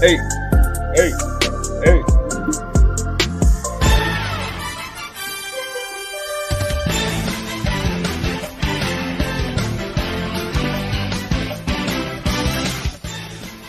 [0.00, 0.16] Hey,
[0.94, 1.10] hey,
[1.82, 2.02] hey.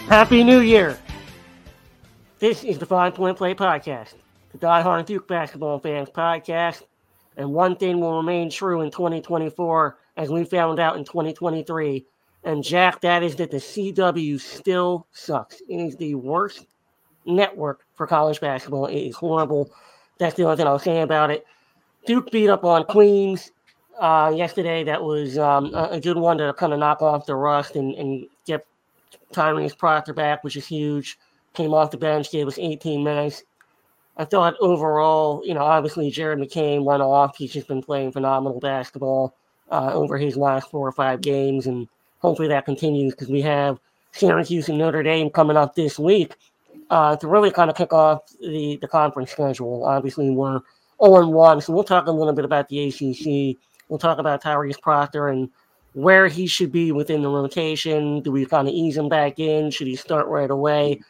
[0.07, 0.99] Happy New Year!
[2.37, 4.13] This is the Five Point Play Podcast,
[4.51, 6.83] the Die Hard Duke basketball fans podcast.
[7.37, 12.05] And one thing will remain true in 2024, as we found out in 2023.
[12.49, 15.61] And Jack, that is that the CW still sucks.
[15.69, 16.65] It is the worst
[17.27, 18.87] network for college basketball.
[18.87, 19.69] It is horrible.
[20.17, 21.45] That's the only thing I'll say about it.
[22.07, 23.51] Duke beat up on Queens
[23.99, 24.83] uh, yesterday.
[24.83, 27.93] That was um, a, a good one to kind of knock off the rust and,
[27.93, 28.65] and get
[29.31, 31.19] Tyrese Proctor back, which is huge.
[31.53, 33.43] Came off the bench, gave us 18 minutes.
[34.17, 37.37] I thought overall, you know, obviously Jared McCain went off.
[37.37, 39.35] He's just been playing phenomenal basketball
[39.69, 41.87] uh, over his last four or five games, and
[42.19, 43.79] hopefully that continues because we have
[44.11, 46.35] Syracuse and Notre Dame coming up this week
[46.89, 49.85] uh, to really kind of kick off the, the conference schedule.
[49.85, 50.61] Obviously, we're
[51.03, 53.57] 0 1, so we'll talk a little bit about the ACC.
[53.87, 55.49] We'll talk about Tyrese Proctor and
[55.93, 58.21] where he should be within the rotation.
[58.21, 59.71] Do we kind of ease him back in?
[59.71, 61.01] Should he start right away?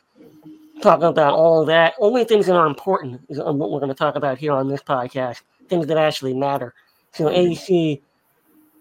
[0.81, 1.93] Talking about all of that.
[1.99, 4.81] Only things that are important is what we're going to talk about here on this
[4.81, 5.41] podcast.
[5.67, 6.73] Things that actually matter.
[7.11, 8.01] So, AC,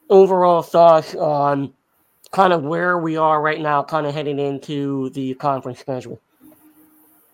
[0.09, 1.73] overall thoughts on
[2.31, 6.21] kind of where we are right now, kind of heading into the conference schedule.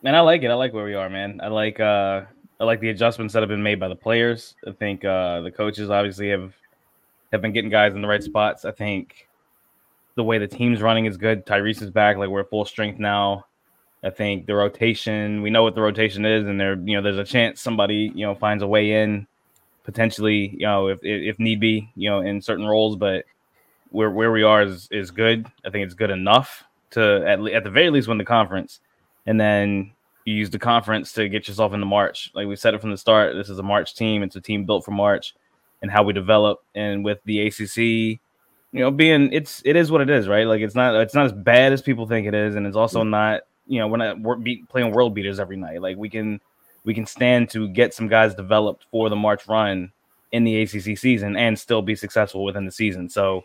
[0.03, 0.51] Man, I like it.
[0.51, 1.41] I like where we are, man.
[1.43, 2.23] I like uh
[2.61, 4.55] I like the adjustments that have been made by the players.
[4.67, 6.53] I think uh the coaches obviously have
[7.33, 8.65] have been getting guys in the right spots.
[8.65, 9.29] I think
[10.15, 11.45] the way the team's running is good.
[11.45, 13.47] Tyrese is back, like we're full strength now.
[14.05, 17.19] I think the rotation, we know what the rotation is, and there, you know, there's
[17.19, 19.27] a chance somebody, you know, finds a way in,
[19.83, 22.97] potentially, you know, if if need be, you know, in certain roles.
[22.97, 23.25] But
[23.95, 25.47] where where we are is is good.
[25.65, 28.81] I think it's good enough to at at the very least win the conference,
[29.25, 29.93] and then
[30.25, 32.31] you use the conference to get yourself into March.
[32.35, 34.23] Like we said it from the start, this is a March team.
[34.23, 35.35] It's a team built for March,
[35.81, 36.65] and how we develop.
[36.75, 38.21] And with the ACC, you
[38.73, 40.47] know, being it's it is what it is, right?
[40.47, 43.01] Like it's not it's not as bad as people think it is, and it's also
[43.01, 43.11] mm-hmm.
[43.11, 45.81] not you know we're not we're beat, playing world beaters every night.
[45.81, 46.41] Like we can
[46.85, 49.93] we can stand to get some guys developed for the March run
[50.33, 53.09] in the ACC season and still be successful within the season.
[53.09, 53.45] So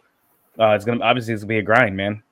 [0.59, 2.24] uh, it's gonna obviously it's gonna be a grind, man.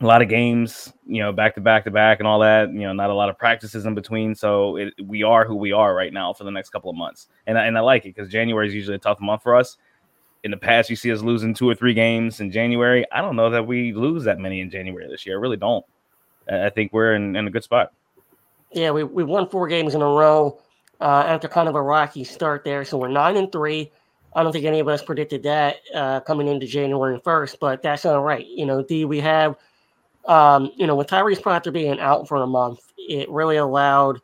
[0.00, 2.72] A lot of games, you know, back to back to back and all that.
[2.72, 4.34] You know, not a lot of practices in between.
[4.34, 7.28] So it, we are who we are right now for the next couple of months,
[7.46, 9.76] and I, and I like it because January is usually a tough month for us.
[10.44, 13.04] In the past, you see us losing two or three games in January.
[13.10, 15.36] I don't know that we lose that many in January this year.
[15.36, 15.84] I really don't.
[16.48, 17.92] I think we're in, in a good spot.
[18.72, 20.60] Yeah, we, we won four games in a row
[21.00, 22.84] uh, after kind of a rocky start there.
[22.84, 23.90] So we're nine and three.
[24.38, 28.04] I don't think any of us predicted that uh, coming into January 1st, but that's
[28.04, 28.46] all right.
[28.46, 29.56] You know, D, we have,
[30.26, 34.20] um, you know, with Tyrese Proctor being out for a month, it really allowed,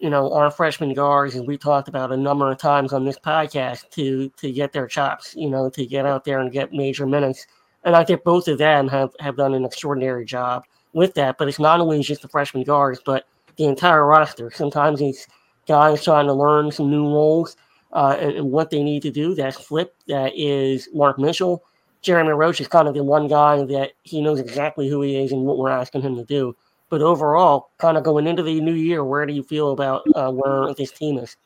[0.00, 3.18] you know, our freshman guards, and we talked about a number of times on this
[3.18, 7.04] podcast, to to get their chops, you know, to get out there and get major
[7.04, 7.48] minutes.
[7.82, 11.38] And I think both of them have, have done an extraordinary job with that.
[11.38, 14.48] But it's not only just the freshman guards, but the entire roster.
[14.52, 15.26] Sometimes it's
[15.66, 17.56] guys trying to learn some new roles
[17.92, 19.34] uh, and, what they need to do.
[19.34, 19.94] That flip.
[20.08, 21.62] That is Mark Mitchell.
[22.02, 25.32] Jeremy Roach is kind of the one guy that he knows exactly who he is
[25.32, 26.54] and what we're asking him to do.
[26.88, 30.30] But overall, kind of going into the new year, where do you feel about uh,
[30.30, 31.36] where this team is?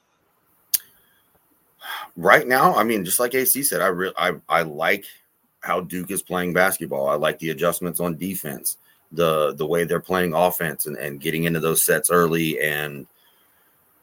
[2.16, 5.06] Right now, I mean, just like AC said, I really I, I like
[5.60, 7.08] how Duke is playing basketball.
[7.08, 8.76] I like the adjustments on defense,
[9.12, 13.06] the the way they're playing offense and, and getting into those sets early and–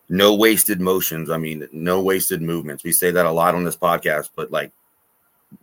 [0.10, 1.30] no wasted motions.
[1.30, 2.84] I mean, no wasted movements.
[2.84, 4.72] We say that a lot on this podcast, but like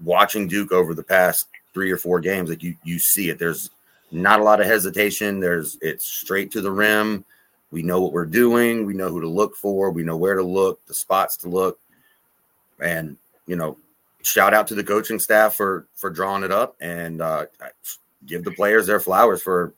[0.03, 3.39] watching Duke over the past three or four games, like you you see it.
[3.39, 3.71] There's
[4.11, 5.41] not a lot of hesitation.
[5.41, 7.25] There's it's straight to the rim.
[7.71, 8.87] We know what we're doing.
[8.87, 9.91] We know who to look for.
[9.91, 11.81] We know where to look, the spots to look,
[12.81, 13.17] and
[13.47, 13.77] you know,
[14.23, 17.47] shout out to the coaching staff for for drawing it up and uh,
[18.27, 19.75] give the players their flowers for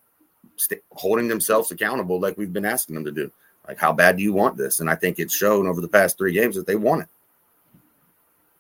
[0.57, 3.31] st- holding themselves accountable, like we've been asking them to do.
[3.67, 4.81] Like, how bad do you want this?
[4.81, 7.09] And I think it's shown over the past three games that they want it.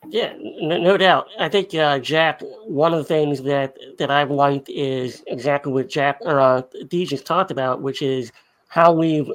[0.08, 1.28] Yeah, no, doubt.
[1.38, 2.40] I think uh, Jack.
[2.64, 7.26] One of the things that that I've liked is exactly what Jack or uh, just
[7.26, 8.30] talked about, which is
[8.68, 9.28] how we've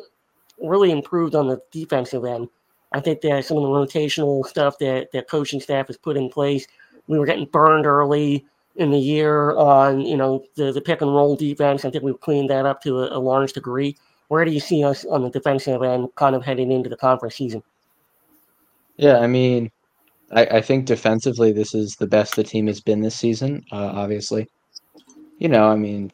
[0.62, 2.48] really improved on the defensive end.
[2.94, 6.30] I think that some of the rotational stuff that that coaching staff has put in
[6.30, 6.68] place,
[7.08, 8.46] we were getting burned early
[8.78, 11.84] in the year on you know the the pick and roll defense.
[11.84, 13.98] I think we've cleaned that up to a, a large degree
[14.32, 17.36] where do you see us on the defensive end kind of heading into the conference
[17.36, 17.62] season?
[18.96, 19.70] Yeah, I mean,
[20.32, 23.92] I, I think defensively, this is the best the team has been this season, uh,
[23.94, 24.48] obviously.
[25.40, 26.14] You know, I mean,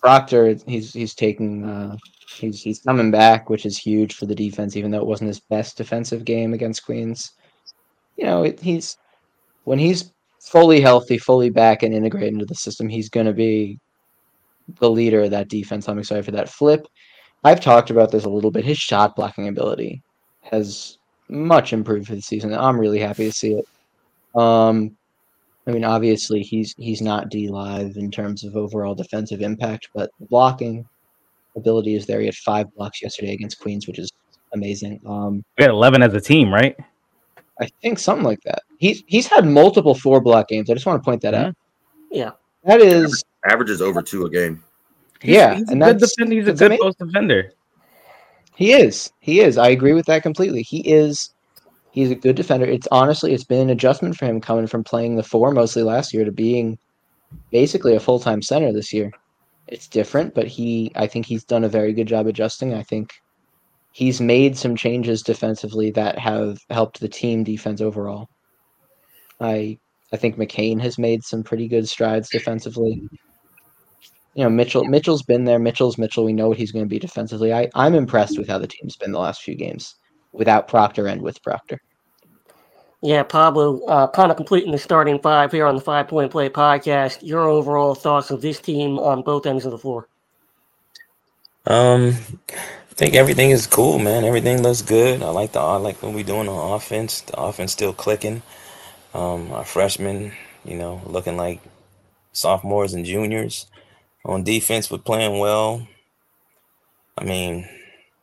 [0.00, 1.96] Proctor, he's he's taking uh,
[2.30, 5.40] he's he's coming back, which is huge for the defense, even though it wasn't his
[5.40, 7.32] best defensive game against Queens.
[8.16, 8.98] You know, it, he's
[9.64, 13.80] when he's fully healthy, fully back and integrated into the system, he's going to be
[14.78, 15.88] the leader of that defense.
[15.88, 16.86] I'm excited for that flip.
[17.46, 18.64] I've talked about this a little bit.
[18.64, 20.02] His shot blocking ability
[20.42, 20.98] has
[21.28, 22.52] much improved for the season.
[22.52, 23.68] I'm really happy to see it.
[24.34, 24.96] Um,
[25.64, 30.10] I mean, obviously he's he's not D live in terms of overall defensive impact, but
[30.18, 30.88] the blocking
[31.54, 32.18] ability is there.
[32.18, 34.10] He had five blocks yesterday against Queens, which is
[34.52, 35.00] amazing.
[35.06, 36.76] Um, we had eleven as a team, right?
[37.60, 38.62] I think something like that.
[38.78, 40.68] He's he's had multiple four block games.
[40.68, 41.46] I just want to point that mm-hmm.
[41.46, 41.54] out.
[42.10, 42.32] Yeah,
[42.64, 44.64] that is averages over two a game.
[45.20, 46.34] He's, yeah, he's and a good defender.
[46.34, 46.82] He's a good amazing.
[46.82, 47.52] post defender.
[48.56, 49.12] He is.
[49.20, 49.58] He is.
[49.58, 50.62] I agree with that completely.
[50.62, 51.30] He is.
[51.92, 52.66] He's a good defender.
[52.66, 56.12] It's honestly, it's been an adjustment for him coming from playing the four mostly last
[56.12, 56.78] year to being
[57.50, 59.10] basically a full time center this year.
[59.66, 62.74] It's different, but he, I think he's done a very good job adjusting.
[62.74, 63.14] I think
[63.92, 68.28] he's made some changes defensively that have helped the team defense overall.
[69.40, 69.78] I,
[70.12, 73.02] I think McCain has made some pretty good strides defensively
[74.36, 75.58] you know, Mitchell Mitchell's been there.
[75.58, 76.22] Mitchell's Mitchell.
[76.22, 77.54] We know what he's going to be defensively.
[77.54, 79.94] I, I'm impressed with how the team's been the last few games
[80.32, 81.80] without Proctor and with Proctor.
[83.00, 86.50] Yeah, Pablo, uh, kind of completing the starting five here on the Five Point Play
[86.50, 87.22] podcast.
[87.22, 90.06] Your overall thoughts of this team on both ends of the floor?
[91.66, 92.14] Um,
[92.50, 94.24] I think everything is cool, man.
[94.24, 95.22] Everything looks good.
[95.22, 97.22] I like the I like what we're doing on offense.
[97.22, 98.42] The offense still clicking.
[99.14, 101.62] Um, our freshmen, you know, looking like
[102.32, 103.66] sophomores and juniors
[104.26, 105.86] on defense with playing well.
[107.16, 107.66] I mean,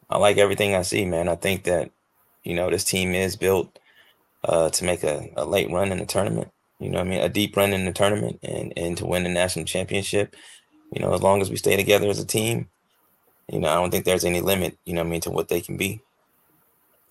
[0.10, 1.28] I like everything I see, man.
[1.28, 1.90] I think that,
[2.44, 3.80] you know, this team is built
[4.44, 6.52] uh, to make a, a late run in the tournament.
[6.80, 7.22] You know I mean?
[7.22, 10.36] A deep run in the tournament and, and to win the national championship.
[10.92, 12.70] You know, as long as we stay together as a team,
[13.52, 15.62] you know, I don't think there's any limit, you know I mean, to what they
[15.62, 16.02] can be.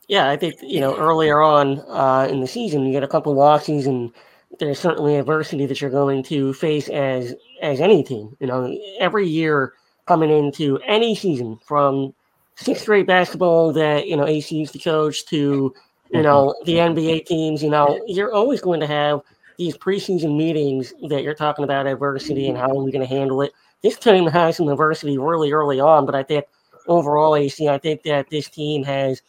[0.06, 3.34] Yeah, I think, you know, earlier on uh, in the season, you get a couple
[3.34, 4.12] losses and–
[4.58, 8.36] there's certainly adversity that you're going to face as as any team.
[8.40, 9.74] You know, every year
[10.06, 12.14] coming into any season from
[12.56, 15.74] sixth grade basketball that you know AC used to coach to you
[16.12, 16.22] mm-hmm.
[16.22, 17.62] know the NBA teams.
[17.62, 19.20] You know, you're always going to have
[19.58, 23.42] these preseason meetings that you're talking about adversity and how are we going to handle
[23.42, 23.52] it.
[23.82, 26.46] This team has some adversity really early on, but I think
[26.86, 29.22] overall, AC, I think that this team has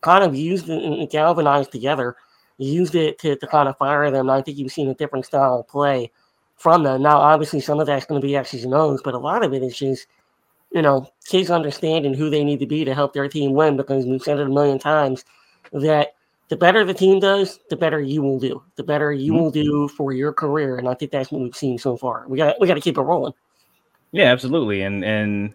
[0.00, 2.16] kind of used and galvanized together
[2.64, 4.30] used it to, to kind of fire them.
[4.30, 6.10] I think you've seen a different style of play
[6.56, 7.02] from them.
[7.02, 9.54] Now, obviously, some of that's going to be X's and O's, but a lot of
[9.54, 10.06] it is just,
[10.72, 14.04] you know, kids understanding who they need to be to help their team win because
[14.04, 15.24] we've said it a million times
[15.72, 16.14] that
[16.48, 18.62] the better the team does, the better you will do.
[18.76, 19.42] The better you mm-hmm.
[19.42, 20.76] will do for your career.
[20.76, 22.24] And I think that's what we've seen so far.
[22.28, 23.32] We got we got to keep it rolling.
[24.12, 24.82] Yeah, absolutely.
[24.82, 25.54] And and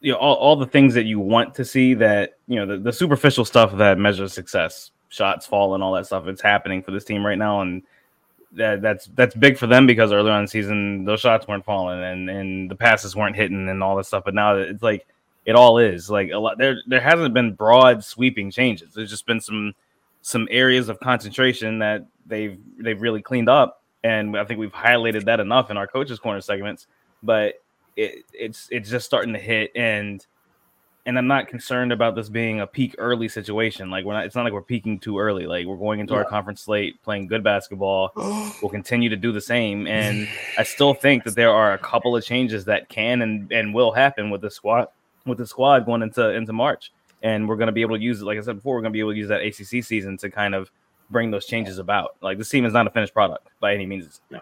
[0.00, 2.78] you know all, all the things that you want to see that you know the,
[2.78, 6.26] the superficial stuff that measures success shots falling, all that stuff.
[6.26, 7.82] It's happening for this team right now, and
[8.52, 12.02] that that's that's big for them because earlier on the season those shots weren't falling
[12.02, 14.24] and and the passes weren't hitting and all that stuff.
[14.24, 15.06] But now it's like
[15.44, 16.58] it all is like a lot.
[16.58, 18.94] There there hasn't been broad sweeping changes.
[18.94, 19.74] There's just been some
[20.22, 25.24] some areas of concentration that they've they've really cleaned up, and I think we've highlighted
[25.24, 26.86] that enough in our coaches corner segments.
[27.22, 27.54] But
[27.96, 30.24] it, it's it's just starting to hit and
[31.08, 33.88] and I'm not concerned about this being a peak early situation.
[33.88, 35.46] Like we're not, it's not like we're peaking too early.
[35.46, 36.18] Like we're going into yeah.
[36.18, 38.12] our conference slate, playing good basketball.
[38.16, 42.14] we'll continue to do the same, and I still think that there are a couple
[42.14, 44.88] of changes that can and, and will happen with the squad
[45.24, 48.20] with the squad going into into March, and we're going to be able to use
[48.20, 48.26] it.
[48.26, 50.28] Like I said before, we're going to be able to use that ACC season to
[50.28, 50.70] kind of
[51.08, 52.16] bring those changes about.
[52.20, 54.20] Like this team is not a finished product by any means.
[54.28, 54.40] No,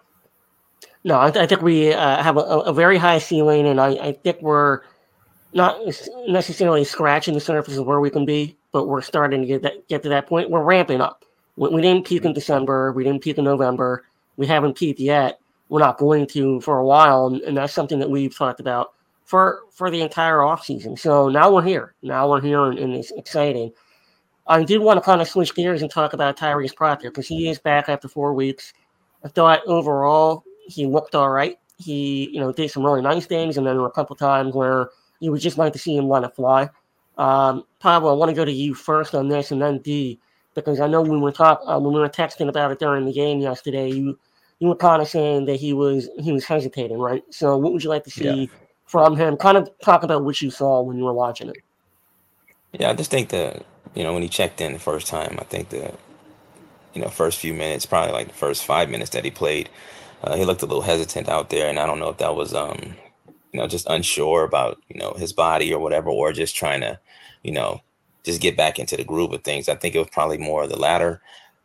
[1.04, 4.12] no, I, I think we uh, have a, a, very high ceiling, and I, I
[4.12, 4.80] think we're
[5.56, 5.80] not
[6.28, 9.88] necessarily scratching the surface of where we can be, but we're starting to get that
[9.88, 10.50] get to that point.
[10.50, 11.24] We're ramping up.
[11.56, 12.92] We, we didn't peak in December.
[12.92, 14.04] We didn't peak in November.
[14.36, 15.40] We haven't peaked yet.
[15.70, 18.92] We're not going to for a while, and, and that's something that we've talked about
[19.24, 20.98] for for the entire offseason.
[20.98, 21.94] So now we're here.
[22.02, 23.72] Now we're here, and, and it's exciting.
[24.46, 27.48] I did want to kind of switch gears and talk about Tyrese Proctor because he
[27.48, 28.74] is back after four weeks.
[29.24, 31.58] I thought overall he looked all right.
[31.78, 34.54] He, you know, did some really nice things, and then there were a couple times
[34.54, 36.68] where you would just like to see him let it fly.
[37.18, 40.18] Um, Pablo, I want to go to you first on this, and then D,
[40.54, 43.06] because I know when we were talking, uh, when we were texting about it during
[43.06, 44.18] the game yesterday, you
[44.58, 47.22] you were kind of saying that he was he was hesitating, right?
[47.30, 48.46] So, what would you like to see yeah.
[48.86, 49.36] from him?
[49.36, 51.56] Kind of talk about what you saw when you were watching it.
[52.72, 55.44] Yeah, I just think that you know when he checked in the first time, I
[55.44, 55.98] think that
[56.94, 59.70] you know first few minutes, probably like the first five minutes that he played,
[60.22, 62.54] uh, he looked a little hesitant out there, and I don't know if that was
[62.54, 62.94] um
[63.52, 66.98] you know, just unsure about, you know, his body or whatever, or just trying to,
[67.42, 67.80] you know,
[68.24, 69.68] just get back into the groove of things.
[69.68, 71.20] I think it was probably more of the latter.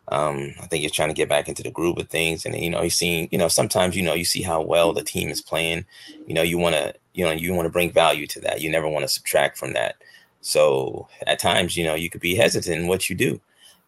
[0.07, 2.69] Um, I think he's trying to get back into the groove of things, and you
[2.69, 5.41] know, he's seeing, you know, sometimes you know you see how well the team is
[5.41, 5.85] playing.
[6.27, 8.61] You know, you want to, you know, you want to bring value to that.
[8.61, 9.95] You never want to subtract from that.
[10.41, 13.39] So at times, you know, you could be hesitant in what you do.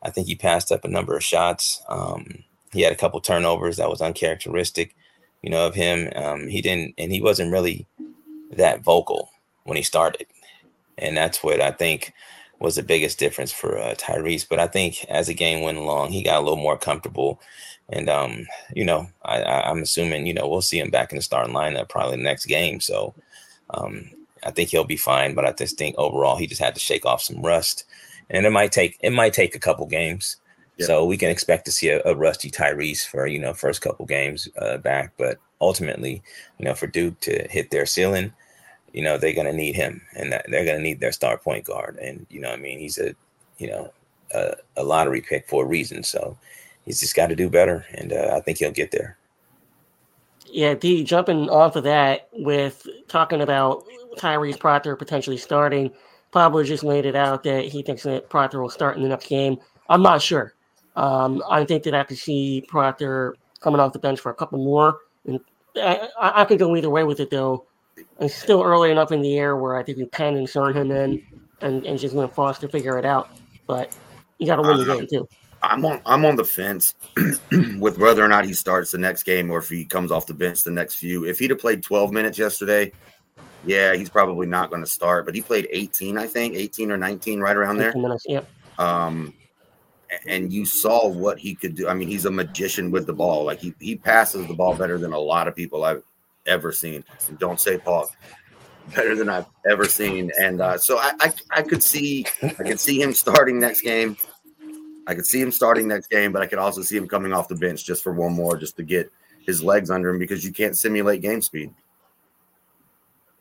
[0.03, 1.81] I think he passed up a number of shots.
[1.89, 4.95] Um, he had a couple turnovers that was uncharacteristic,
[5.43, 6.11] you know, of him.
[6.15, 7.85] Um, he didn't, and he wasn't really
[8.51, 9.29] that vocal
[9.65, 10.25] when he started,
[10.97, 12.13] and that's what I think
[12.59, 14.47] was the biggest difference for uh, Tyrese.
[14.47, 17.41] But I think as the game went along, he got a little more comfortable.
[17.89, 21.21] And um, you know, I, am assuming you know we'll see him back in the
[21.21, 22.79] starting lineup probably the next game.
[22.79, 23.13] So
[23.71, 24.09] um,
[24.43, 25.35] I think he'll be fine.
[25.35, 27.83] But I just think overall he just had to shake off some rust,
[28.29, 30.37] and it might take it might take a couple games.
[30.85, 34.05] So we can expect to see a, a, rusty Tyrese for you know first couple
[34.05, 35.13] games uh, back.
[35.17, 36.21] But ultimately,
[36.59, 38.33] you know, for Duke to hit their ceiling,
[38.93, 41.65] you know, they're going to need him and they're going to need their star point
[41.65, 41.97] guard.
[41.97, 43.15] And, you know, I mean, he's a,
[43.57, 43.91] you know,
[44.33, 46.03] a, a lottery pick for a reason.
[46.03, 46.37] So
[46.85, 47.85] he's just got to do better.
[47.95, 49.17] And uh, I think he'll get there.
[50.45, 53.83] Yeah, D, jumping off of that with talking about
[54.17, 55.91] Tyrese Proctor potentially starting,
[56.31, 59.27] Pablo just laid it out that he thinks that Proctor will start in the next
[59.27, 59.57] game.
[59.89, 60.53] I'm not sure.
[60.95, 64.63] Um, I think that I could see Proctor coming off the bench for a couple
[64.63, 64.99] more.
[65.25, 65.39] And
[65.75, 67.65] I, I could go either way with it, though
[68.19, 71.23] it's still early enough in the year where I think we can insert him in
[71.61, 73.29] and, and just let Foster figure it out.
[73.67, 73.95] But
[74.37, 75.27] you got to win the game too.
[75.61, 76.93] I'm on I'm on the fence
[77.79, 80.33] with whether or not he starts the next game or if he comes off the
[80.33, 81.25] bench the next few.
[81.25, 82.91] If he'd have played 12 minutes yesterday,
[83.65, 85.25] yeah, he's probably not going to start.
[85.25, 87.93] But he played 18, I think, 18 or 19, right around there.
[87.95, 88.45] Minutes, yep.
[88.77, 89.33] Um,
[90.27, 91.87] and you saw what he could do.
[91.87, 93.45] I mean, he's a magician with the ball.
[93.45, 96.03] Like he he passes the ball better than a lot of people I've
[96.45, 97.03] ever seen.
[97.27, 98.09] And don't say pause.
[98.95, 100.31] Better than I've ever seen.
[100.39, 104.17] And uh, so I, I, I could see I could see him starting next game.
[105.07, 107.47] I could see him starting next game, but I could also see him coming off
[107.47, 109.11] the bench just for one more, just to get
[109.45, 111.73] his legs under him because you can't simulate game speed.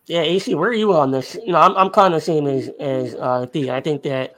[0.06, 1.36] Yeah, AC, where are you on this?
[1.44, 3.70] You know, I'm, I'm kind of the same as as uh, D.
[3.70, 4.34] I think that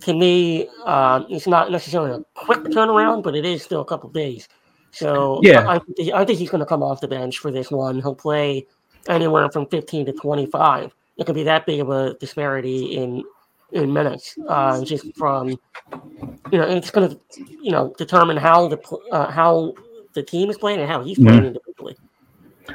[0.00, 4.10] to me, uh, it's not necessarily a quick turnaround, but it is still a couple
[4.10, 4.48] days.
[4.90, 5.80] So yeah, I,
[6.14, 8.00] I think he's going to come off the bench for this one.
[8.00, 8.66] He'll play
[9.08, 10.94] anywhere from 15 to 25.
[11.16, 13.24] It could be that big of a disparity in
[13.72, 17.20] in minutes, uh, just from you know, it's going to
[17.60, 18.78] you know determine how the
[19.10, 19.74] uh, how
[20.14, 21.46] the team is playing and how he's playing mm-hmm.
[21.46, 21.96] individually.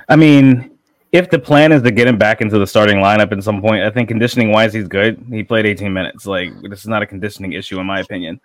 [0.09, 0.68] I mean,
[1.11, 3.83] if the plan is to get him back into the starting lineup at some point,
[3.83, 5.23] I think conditioning wise he's good.
[5.29, 6.25] He played 18 minutes.
[6.25, 8.39] Like this is not a conditioning issue in my opinion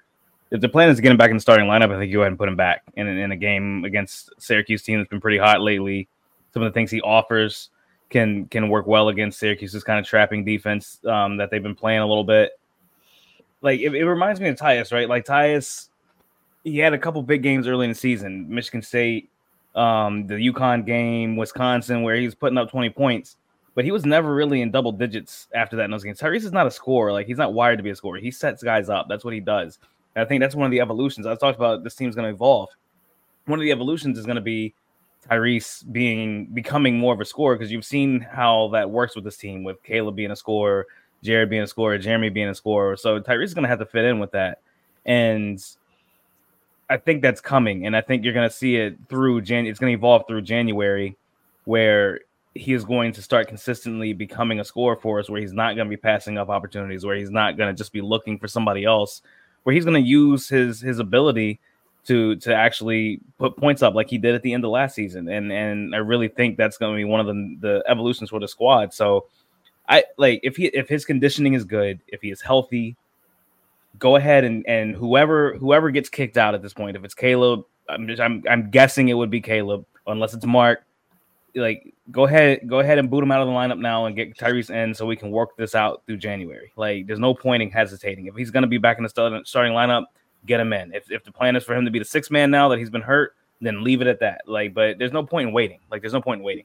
[0.54, 2.18] if the plan is to get him back in the starting lineup, I think you
[2.18, 5.20] go ahead and put him back in, in a game against Syracuse team that's been
[5.20, 6.08] pretty hot lately.
[6.52, 7.70] Some of the things he offers
[8.08, 12.00] can can work well against Syracuse's kind of trapping defense um, that they've been playing
[12.00, 12.52] a little bit.
[13.62, 15.08] Like it, it reminds me of Tyus, right?
[15.08, 15.88] Like Tyus,
[16.62, 19.30] he had a couple big games early in the season, Michigan State,
[19.74, 23.36] um, the UConn game, Wisconsin, where he was putting up 20 points,
[23.74, 26.20] but he was never really in double digits after that in those games.
[26.20, 28.18] Tyrese is not a scorer, like he's not wired to be a scorer.
[28.18, 29.06] He sets guys up.
[29.08, 29.78] That's what he does.
[30.14, 31.26] And I think that's one of the evolutions.
[31.26, 32.70] I talked about this team's going to evolve.
[33.46, 34.74] One of the evolutions is going to be
[35.28, 39.36] Tyrese being becoming more of a scorer because you've seen how that works with this
[39.36, 40.86] team with Caleb being a scorer,
[41.22, 42.96] Jared being a scorer, Jeremy being a scorer.
[42.96, 44.60] So Tyrese is going to have to fit in with that.
[45.06, 45.62] And
[46.90, 47.86] I think that's coming.
[47.86, 49.66] And I think you're going to see it through Jan.
[49.66, 51.16] It's going to evolve through January
[51.64, 52.20] where
[52.54, 55.88] he is going to start consistently becoming a scorer for us, where he's not going
[55.88, 58.84] to be passing up opportunities, where he's not going to just be looking for somebody
[58.84, 59.22] else
[59.64, 61.58] where he's going to use his his ability
[62.06, 65.28] to to actually put points up like he did at the end of last season.
[65.28, 68.38] And and I really think that's going to be one of the the evolutions for
[68.38, 68.94] the squad.
[68.94, 69.26] So
[69.88, 72.94] I like if he if his conditioning is good, if he is healthy,
[73.98, 77.64] go ahead and and whoever whoever gets kicked out at this point, if it's Caleb,
[77.88, 80.84] I'm just I'm I'm guessing it would be Caleb unless it's Mark
[81.56, 84.36] like go ahead go ahead and boot him out of the lineup now and get
[84.36, 86.72] Tyrese in so we can work this out through January.
[86.76, 88.26] Like there's no point in hesitating.
[88.26, 90.04] If he's to be back in the starting lineup,
[90.46, 90.92] get him in.
[90.92, 92.90] If if the plan is for him to be the sixth man now that he's
[92.90, 94.42] been hurt, then leave it at that.
[94.46, 95.80] Like but there's no point in waiting.
[95.90, 96.64] Like there's no point in waiting.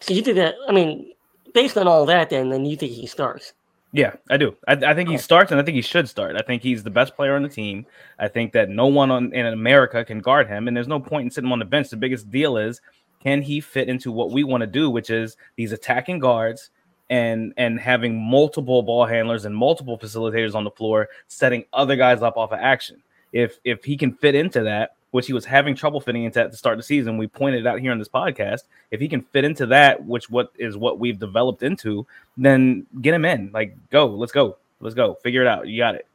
[0.00, 1.12] So you think that I mean
[1.54, 3.54] based on all that then then you think he starts?
[3.96, 4.54] Yeah, I do.
[4.68, 6.36] I, I, think he starts, and I think he should start.
[6.36, 7.86] I think he's the best player on the team.
[8.18, 11.24] I think that no one on, in America can guard him, and there's no point
[11.24, 11.88] in sitting him on the bench.
[11.88, 12.82] The biggest deal is
[13.22, 16.68] can he fit into what we want to do, which is these attacking guards
[17.08, 22.20] and and having multiple ball handlers and multiple facilitators on the floor, setting other guys
[22.20, 23.02] up off of action.
[23.32, 26.50] If if he can fit into that, which he was having trouble fitting into at
[26.50, 27.16] the start of the season.
[27.16, 28.62] We pointed out here in this podcast.
[28.90, 33.14] If he can fit into that, which what is what we've developed into, then get
[33.14, 33.50] him in.
[33.52, 35.14] Like, go, let's go, let's go.
[35.22, 35.68] Figure it out.
[35.68, 36.06] You got it.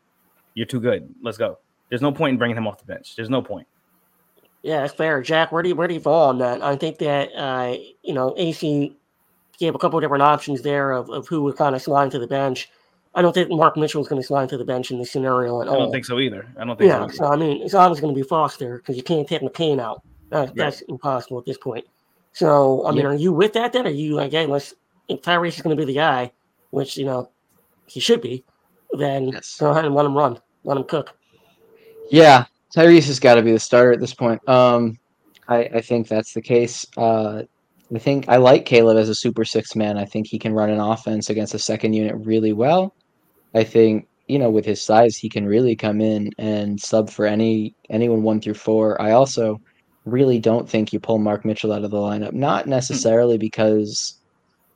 [0.53, 1.13] You're too good.
[1.21, 1.57] Let's go.
[1.89, 3.15] There's no point in bringing him off the bench.
[3.15, 3.67] There's no point.
[4.63, 5.21] Yeah, that's fair.
[5.21, 6.61] Jack, where do you where do you fall on that?
[6.61, 8.95] I think that uh, you know, AC
[9.57, 12.19] gave a couple of different options there of, of who would kind of slide to
[12.19, 12.69] the bench.
[13.13, 15.61] I don't think Mark Mitchell is going to slide to the bench in this scenario
[15.61, 15.75] at all.
[15.75, 16.47] I don't think so either.
[16.57, 17.13] I don't think yeah, so.
[17.13, 20.01] so I mean, it's always going to be Foster because you can't take McCain out.
[20.29, 20.55] That, Right.
[20.55, 21.85] That's impossible at this point.
[22.31, 23.07] So, I mean, Yeah.
[23.07, 23.85] are you with that then?
[23.85, 24.73] Are you like, hey, let's,
[25.09, 26.31] if Tyrese is going to be the guy,
[26.69, 27.29] which, you know,
[27.85, 28.45] he should be,
[28.93, 29.57] then Yes.
[29.59, 31.13] go ahead and let him run, let him cook.
[32.09, 34.47] Yeah, Tyrese has got to be the starter at this point.
[34.47, 34.97] Um,
[35.49, 36.85] I, I think that's the case.
[36.95, 37.43] Uh,
[37.93, 39.97] I think I like Caleb as a super six man.
[39.97, 42.95] I think he can run an offense against a second unit really well.
[43.53, 47.25] I think you know with his size, he can really come in and sub for
[47.25, 49.01] any anyone one through four.
[49.01, 49.59] I also
[50.05, 52.33] really don't think you pull Mark Mitchell out of the lineup.
[52.33, 54.19] Not necessarily because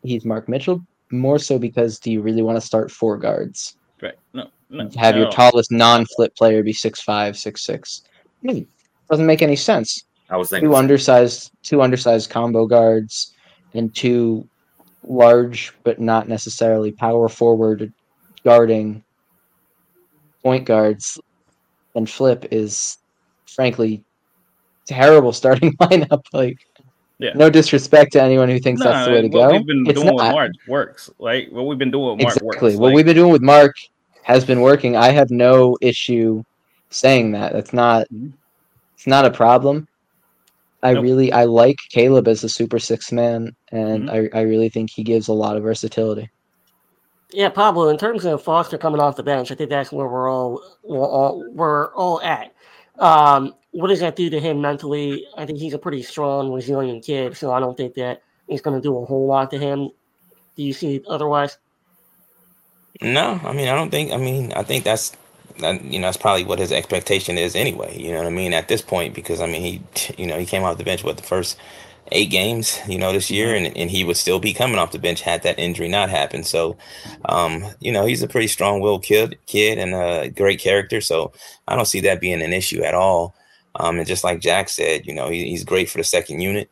[0.03, 3.77] he's Mark Mitchell, more so because do you really want to start four guards?
[4.01, 4.13] Right.
[4.33, 4.49] No.
[4.69, 4.89] No.
[4.97, 5.31] have your all.
[5.31, 8.01] tallest non-flip player be six five, six six.
[8.41, 8.61] Hmm,
[9.09, 10.03] Doesn't make any sense.
[10.29, 13.33] I was thinking Two undersized, two undersized combo guards,
[13.73, 14.47] and two
[15.03, 17.93] large but not necessarily power forward
[18.45, 19.03] guarding
[20.43, 21.19] point guards.
[21.95, 22.97] And flip is,
[23.47, 24.03] frankly,
[24.87, 26.23] terrible starting lineup.
[26.33, 26.57] Like,
[27.19, 27.31] Yeah.
[27.35, 29.57] no disrespect to anyone who thinks that's the way to what go.
[29.57, 30.23] we've been It's doing with.
[30.23, 31.09] Mark works.
[31.19, 32.79] Like what we've been doing with Mark exactly works.
[32.79, 33.73] what Like, we've been doing with mark
[34.23, 36.43] has been working i have no issue
[36.89, 38.33] saying that that's not Mhm.
[38.95, 39.87] it's not a problem
[40.83, 41.03] i Nope.
[41.03, 44.35] really i like caleb as a super six man and Mm-hmm.
[44.35, 46.27] I, I really think he gives a lot of versatility
[47.31, 47.89] Yeah, Pablo.
[47.89, 51.05] In terms of Foster coming off the bench, I think that's where we're all we're
[51.05, 52.53] all, we're all at.
[52.99, 55.25] Um, what does that do to him mentally?
[55.37, 58.75] I think he's a pretty strong, resilient kid, so I don't think that it's going
[58.75, 59.89] to do a whole lot to him.
[60.55, 61.57] Do you see otherwise?
[63.01, 64.11] No, I mean, I don't think.
[64.13, 65.17] I mean, I think that's
[65.59, 65.83] that.
[65.83, 67.97] You know, that's probably what his expectation is anyway.
[67.99, 68.53] You know what I mean?
[68.53, 71.17] At this point, because I mean, he, you know, he came off the bench with
[71.17, 71.57] the first
[72.11, 74.99] eight games, you know, this year, and and he would still be coming off the
[74.99, 76.45] bench had that injury not happened.
[76.45, 76.77] So,
[77.25, 81.01] um, you know, he's a pretty strong-willed kid, kid, and a great character.
[81.01, 81.33] So,
[81.67, 83.35] I don't see that being an issue at all.
[83.77, 86.69] Um, and just like Jack said, you know, he, he's great for the second unit.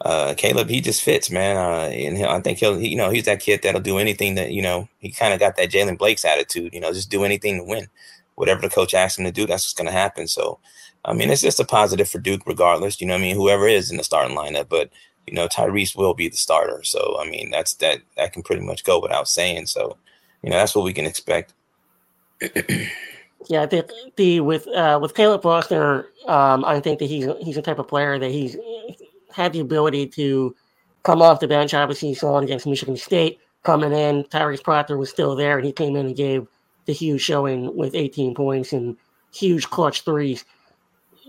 [0.00, 1.56] Uh, Caleb, he just fits, man.
[1.56, 4.34] Uh, and he'll, I think he'll, he, you know, he's that kid that'll do anything
[4.34, 7.22] that, you know, he kind of got that Jaylen Blakes' attitude, you know, just do
[7.22, 7.86] anything to win.
[8.34, 10.26] Whatever the coach asks him to do, that's what's going to happen.
[10.26, 10.58] So,
[11.04, 13.00] I mean, it's just a positive for Duke, regardless.
[13.00, 14.90] You know, what I mean, whoever is in the starting lineup, but
[15.26, 16.82] you know, Tyrese will be the starter.
[16.84, 19.66] So, I mean, that's that that can pretty much go without saying.
[19.66, 19.96] So,
[20.42, 21.54] you know, that's what we can expect.
[23.48, 27.56] Yeah, I think the with uh, with Caleb Foster, um, I think that he's he's
[27.56, 28.56] the type of player that he's
[29.32, 30.54] had the ability to
[31.02, 31.74] come off the bench.
[31.74, 34.24] Obviously, you saw against Michigan State coming in.
[34.24, 36.46] Tyrese Proctor was still there, and he came in and gave
[36.86, 38.96] the huge showing with 18 points and
[39.34, 40.44] huge clutch threes.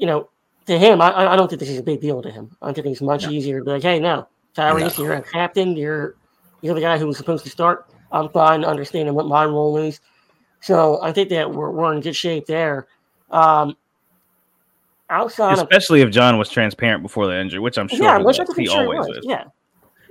[0.03, 0.29] You know,
[0.65, 2.53] to him, I, I don't think this is a big deal to him.
[2.61, 3.29] I think it's much No.
[3.31, 5.05] easier to be like, hey, no, Tyrese, No.
[5.05, 5.77] you're a captain.
[5.77, 6.15] You're
[6.61, 7.85] you're the guy who was supposed to start.
[8.11, 10.01] I'm fine understanding what my role is.
[10.59, 12.87] So I think that we're, we're in good shape there.
[13.31, 13.77] Um,
[15.09, 18.25] outside of especially if John was transparent before the injury, which I'm sure yeah, he,
[18.25, 18.57] which was.
[18.57, 19.17] he sure always was.
[19.19, 19.25] is.
[19.25, 19.45] Yeah,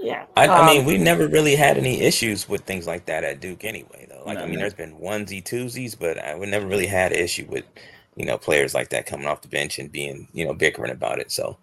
[0.00, 0.24] yeah.
[0.38, 3.40] I, I Um, mean, we never really had any issues with things like that at
[3.40, 4.22] Duke anyway, though.
[4.24, 4.60] Like, No, I mean, no.
[4.60, 7.66] there's been onesie twosies, but I, we never really had an issue with,
[8.16, 11.18] you know, players like that coming off the bench and being, you know, bickering about
[11.18, 11.30] it.
[11.32, 11.56] So,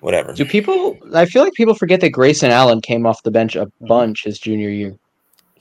[0.00, 0.32] whatever.
[0.34, 3.66] do people i feel like people forget that grayson allen came off the bench a
[3.66, 3.86] Mm-hmm.
[3.86, 4.96] bunch his junior year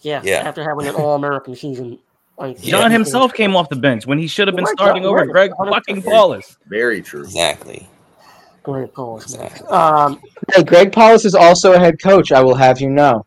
[0.01, 0.37] yeah, Yeah.
[0.39, 1.99] After having an All American season,
[2.39, 2.71] like Yeah.
[2.71, 5.19] John himself came off the bench when he should have been Right, starting John, over
[5.25, 5.29] right.
[5.29, 6.11] Greg fucking himself.
[6.15, 6.57] Paulus.
[6.65, 7.21] very true.
[7.21, 7.87] Exactly.
[8.63, 9.25] Greg Paulus.
[9.25, 9.67] Exactly.
[9.67, 10.19] Um,
[10.55, 13.23] hey greg paulus is also a head coach i will have you know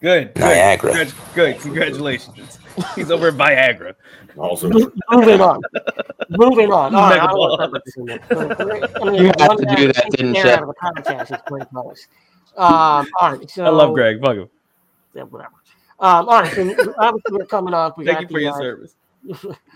[0.00, 0.34] Good.
[0.34, 0.92] good, Niagara.
[0.94, 1.12] Good.
[1.36, 1.60] Good.
[1.60, 2.58] Congratulations.
[2.96, 3.94] He's over at Viagra.
[4.36, 5.60] Also, moving on.
[6.30, 6.94] moving on.
[6.94, 7.68] All right, I Mega don't want to ball.
[7.68, 8.96] talk about this anymore.
[9.00, 10.48] I mean, You had one to do that, didn't the you?
[10.50, 12.08] Out of the podcast is Greg Paulus.
[12.56, 14.20] Um, all right, so I love Greg.
[14.20, 14.48] Fuck him.
[15.14, 15.52] Yeah, whatever.
[16.00, 17.96] Um, all right, so obviously we're coming up.
[17.96, 18.96] We Thank got you for the, your uh, service.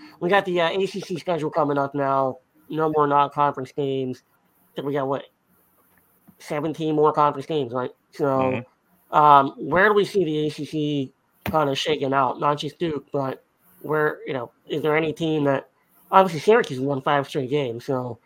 [0.20, 2.38] we got the uh, ACC schedule coming up now.
[2.68, 4.22] No more non-conference games.
[4.76, 5.24] I we got what
[6.38, 7.90] seventeen more conference games, right?
[8.12, 8.24] So,
[9.12, 9.16] Mhm.
[9.16, 11.12] um, where do we see the ACC
[11.50, 12.40] kind of shaking out?
[12.40, 13.44] Not just Duke, but
[13.82, 15.68] where you know, is there any team that
[16.10, 18.18] obviously Syracuse won five straight games, so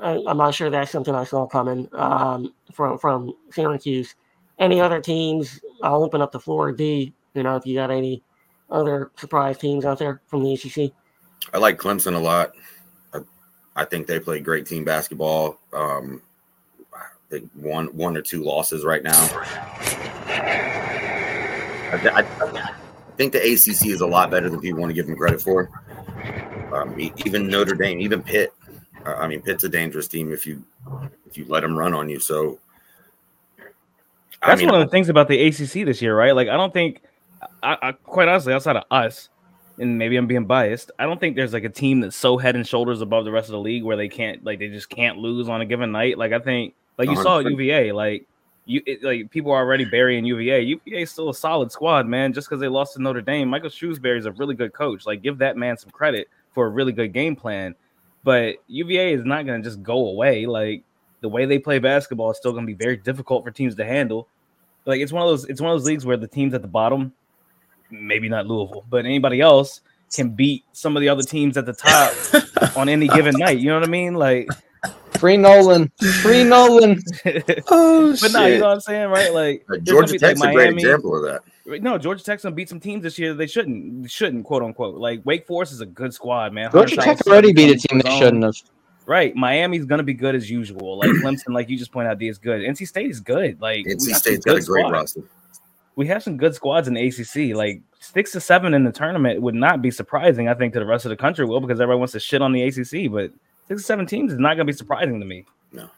[0.00, 4.14] I, I'm not sure that's something I saw coming um, from from Syracuse.
[4.58, 5.60] Any other teams?
[5.82, 6.72] I'll open up the floor.
[6.72, 8.22] D, you know, if you got any
[8.70, 10.92] other surprise teams out there from the ACC.
[11.52, 12.52] I like Clemson a lot.
[13.12, 13.20] I,
[13.76, 15.58] I think they play great team basketball.
[15.72, 16.22] Um,
[16.94, 19.28] I think one one or two losses right now.
[21.94, 25.06] I, I, I think the ACC is a lot better than people want to give
[25.06, 25.70] them credit for.
[26.72, 28.52] Um, even Notre Dame, even Pitt.
[29.06, 30.64] Uh, I mean, Pitt's a dangerous team if you
[31.26, 32.18] if you let them run on you.
[32.18, 32.58] So
[34.46, 36.34] that's mean, one of the things about the ACC this year, right?
[36.34, 37.00] Like, I don't think,
[37.62, 39.28] I, I, quite honestly, outside of us,
[39.78, 42.56] and maybe I'm being biased, I don't think there's like a team that's so head
[42.56, 45.18] and shoulders above the rest of the league where they can't, like, they just can't
[45.18, 46.18] lose on a given night.
[46.18, 47.22] Like, I think, like you 100%.
[47.22, 48.26] saw at UVA, like
[48.66, 50.60] you, it, like people are already burying UVA.
[50.62, 52.32] UVA is still a solid squad, man.
[52.32, 55.06] Just because they lost to Notre Dame, Micah Shrewsberry is a really good coach.
[55.06, 57.74] Like, give that man some credit for a really good game plan.
[58.22, 60.46] But UVA is not going to just go away.
[60.46, 60.82] Like
[61.20, 63.84] the way they play basketball is still going to be very difficult for teams to
[63.84, 64.28] handle.
[64.86, 66.68] Like it's one of those it's one of those leagues where the teams at the
[66.68, 67.12] bottom,
[67.90, 69.80] maybe not Louisville, but anybody else
[70.14, 73.58] can beat some of the other teams at the top on any given night.
[73.58, 74.14] You know what I mean?
[74.14, 74.48] Like
[75.18, 75.90] Free Nolan.
[76.22, 77.00] Free Nolan.
[77.68, 78.32] oh, but shit.
[78.32, 79.32] no, you know what I'm saying, right?
[79.32, 81.82] Like Georgia Tech's like, a great example of that.
[81.82, 83.32] No, Georgia Tech's gonna beat some teams this year.
[83.34, 84.96] They shouldn't, shouldn't, quote unquote.
[84.96, 86.70] Like Wake Forest is a good squad, man.
[86.70, 88.54] Georgia Tech already beat a team they shouldn't have.
[89.06, 90.98] Right, Miami's gonna be good as usual.
[90.98, 92.60] Like Clemson, like you just pointed out, D is good.
[92.62, 93.60] NC State is good.
[93.60, 95.22] Like NC State's got a great roster.
[95.96, 97.56] We have some good squads in the ACC.
[97.56, 100.48] Like six to seven in the tournament would not be surprising.
[100.48, 102.52] I think to the rest of the country will because everyone wants to shit on
[102.52, 103.30] the ACC, but
[103.68, 105.44] six to seven teams is not gonna be surprising to me.
[105.72, 105.88] No.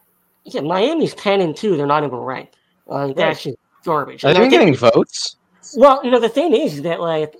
[0.45, 1.77] Yeah, Miami's ten and two.
[1.77, 2.57] They're not even ranked.
[2.91, 3.17] Uh, right.
[3.17, 4.25] That's just garbage.
[4.25, 5.37] Are they getting votes?
[5.77, 7.37] Well, you know the thing is that like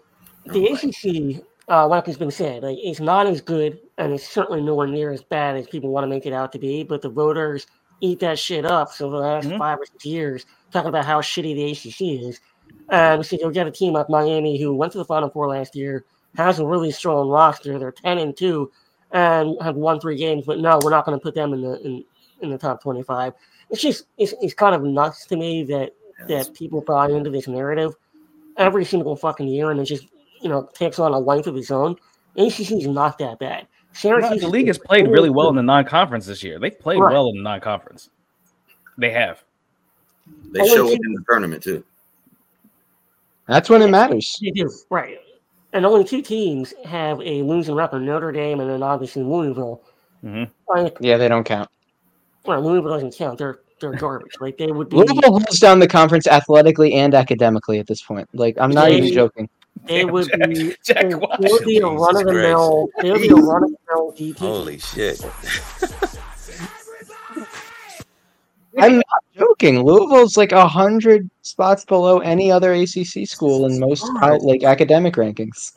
[0.47, 4.63] the ACC uh, like has been said, like it's not as good and it's certainly
[4.63, 6.85] nowhere near as bad as people want to make it out to be.
[6.85, 7.67] But the voters
[8.01, 8.93] eat that shit up.
[8.93, 9.59] So the last mm-hmm.
[9.59, 12.41] five or six years, talking about how shitty the ACC is,
[12.89, 15.75] and so you'll get a team like Miami who went to the Final Four last
[15.75, 16.05] year,
[16.37, 17.79] has a really strong roster.
[17.79, 18.71] They're ten and two,
[19.17, 20.45] and have won three games.
[20.47, 22.05] But no, we're not going to put them in the in,
[22.43, 23.33] in the top twenty five.
[23.71, 25.95] It's just it's, it's kind of nuts to me that
[26.29, 27.95] that people buy into this narrative
[28.59, 30.07] every single fucking year, and it just
[30.43, 31.97] you know takes on a life of its own.
[32.37, 33.67] ACC is not that bad.
[33.95, 36.59] Syracuse no, the league has played really well in the non-conference this year.
[36.59, 37.11] They played right.
[37.11, 38.11] well in the non-conference.
[38.99, 39.43] They have.
[40.53, 41.83] They show up in the tournament too.
[43.49, 44.39] That's when it matters.
[44.43, 45.19] They do right,
[45.73, 49.83] and only two teams have a losing record: Notre Dame and then obviously Louisville.
[50.25, 50.45] Mm-hmm.
[50.69, 51.69] Like, yeah, they don't count.
[52.45, 53.39] Well, Louisville doesn't count.
[53.39, 54.33] They're they're garbage.
[54.41, 54.97] Like they would be.
[54.97, 58.29] Louisville holds down the conference athletically and academically at this point.
[58.33, 59.49] Like I'm not they, even joking.
[59.85, 60.75] They would Jack, be.
[60.85, 62.89] Jack, they, would be a run of the mill.
[63.01, 64.39] They would be a run of the mill DP.
[64.39, 65.21] Holy shit!
[68.79, 69.83] I'm not joking.
[69.83, 75.15] Louisville's like a hundred spots below any other ACC school in most out, like academic
[75.15, 75.73] rankings.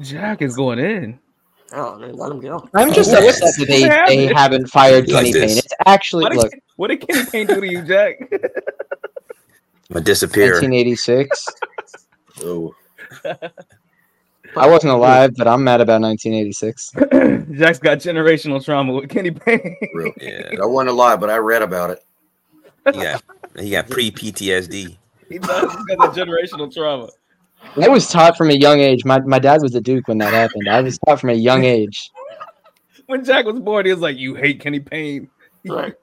[0.00, 1.18] Jack is going in.
[1.74, 2.68] Oh, man, let him go.
[2.74, 5.56] I'm just upset that they, they haven't fired Kenny Payne.
[5.58, 6.50] It's actually what look.
[6.50, 8.16] Did, what did Kenny Payne do to you, Jack?
[9.94, 10.60] I'm disappear.
[10.60, 11.46] 1986.
[12.42, 12.74] oh.
[14.56, 16.90] I wasn't alive, but I'm mad about 1986.
[17.58, 19.76] Jack's got generational trauma with Kenny Payne.
[19.94, 20.12] Real.
[20.20, 20.50] Yeah.
[20.62, 22.04] I wasn't alive, but I read about it.
[22.94, 23.18] Yeah,
[23.58, 24.96] he got pre PTSD.
[25.28, 25.72] He does.
[25.72, 27.08] He's got the generational trauma.
[27.80, 29.04] I was taught from a young age.
[29.04, 30.68] My my dad was a Duke when that happened.
[30.68, 32.10] I was taught from a young age.
[33.06, 35.30] when Jack was born, he was like, "You hate Kenny Payne."
[35.64, 35.94] Right.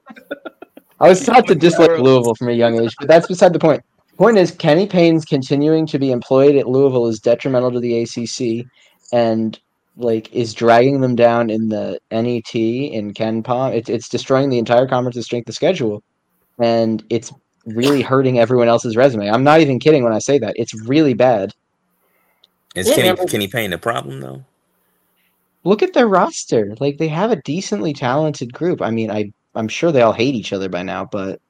[1.00, 3.82] I was taught to dislike Louisville from a young age, but that's beside the point.
[4.20, 8.66] Point is, Kenny Payne's continuing to be employed at Louisville is detrimental to the ACC,
[9.14, 9.58] and
[9.96, 13.74] like is dragging them down in the NET in KenPom.
[13.74, 16.02] It's it's destroying the entire conference's strength of schedule,
[16.58, 17.32] and it's
[17.64, 19.26] really hurting everyone else's resume.
[19.26, 20.52] I'm not even kidding when I say that.
[20.56, 21.54] It's really bad.
[22.74, 24.44] Is yeah, Kenny Kenny Payne a problem though?
[25.64, 26.74] Look at their roster.
[26.78, 28.82] Like they have a decently talented group.
[28.82, 31.40] I mean, I I'm sure they all hate each other by now, but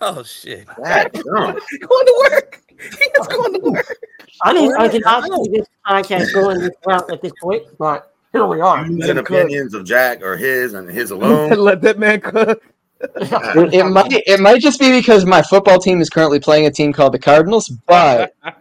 [0.00, 2.62] oh shit, that, going to work.
[2.78, 3.98] He's going to work.
[4.42, 8.14] I mean, I did not see this podcast going this route at this point, but
[8.32, 8.78] here we are.
[8.78, 11.50] And opinions of Jack or his and his alone.
[11.50, 12.62] Let that man cook
[13.00, 16.70] it, it, might it might just be because my football team is currently playing a
[16.70, 18.34] team called the Cardinals, but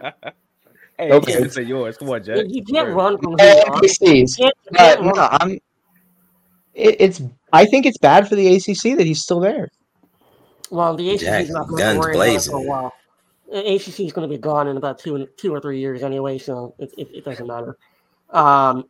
[0.99, 1.97] hey, okay, you say yours.
[1.97, 2.45] Come on, Jack.
[2.47, 3.63] You can't run from here.
[4.71, 5.51] But no, I'm.
[6.73, 7.21] It, it's.
[7.51, 9.69] I think it's bad for the ACC that he's still there.
[10.69, 12.53] Well, the ACC is not going to worry blazing.
[12.53, 12.93] about it for a while.
[13.49, 16.37] The ACC is going to be gone in about two two or three years anyway,
[16.37, 17.77] so it, it, it doesn't matter.
[18.29, 18.85] Um,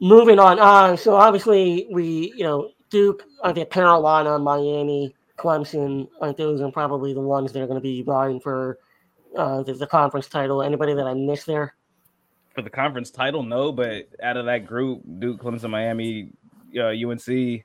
[0.00, 0.58] moving on.
[0.58, 6.60] Uh, so obviously we, you know, Duke, I think Carolina, Miami, Clemson, I think those
[6.60, 8.78] are probably the ones that are going to be vying for
[9.36, 10.62] uh, the, the, conference title.
[10.62, 11.74] Anybody that I missed there?
[12.54, 16.30] For the conference title, no, but out of that group, Duke, Clemson, Miami,
[16.76, 17.64] uh, UNC.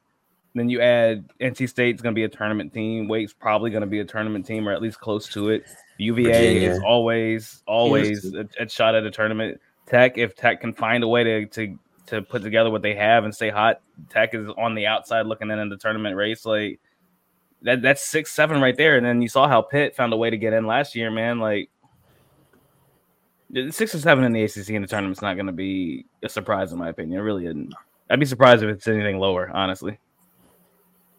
[0.53, 3.07] Then you add NC State's going to be a tournament team.
[3.07, 5.65] Wake's probably going to be a tournament team, or at least close to it.
[5.97, 6.71] UVA Virginia.
[6.71, 9.61] is always always a, a shot at a tournament.
[9.87, 13.23] Tech, if Tech can find a way to to to put together what they have
[13.23, 16.45] and stay hot, Tech is on the outside looking in in the tournament race.
[16.45, 16.79] Like
[17.61, 18.97] that, that's six seven right there.
[18.97, 21.39] And then you saw how Pitt found a way to get in last year, man.
[21.39, 21.69] Like
[23.69, 26.73] six or seven in the ACC in the tournament's not going to be a surprise
[26.73, 27.19] in my opinion.
[27.19, 27.73] It really isn't.
[28.09, 29.99] I'd be surprised if it's anything lower, honestly.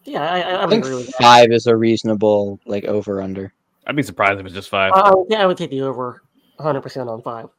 [0.05, 3.53] Yeah, I, I, I I think agree five is a reasonable like over under.
[3.87, 4.93] I'd be surprised if it's just five.
[4.95, 6.23] I, I would, yeah, I would take the over
[6.59, 7.49] 100% on five.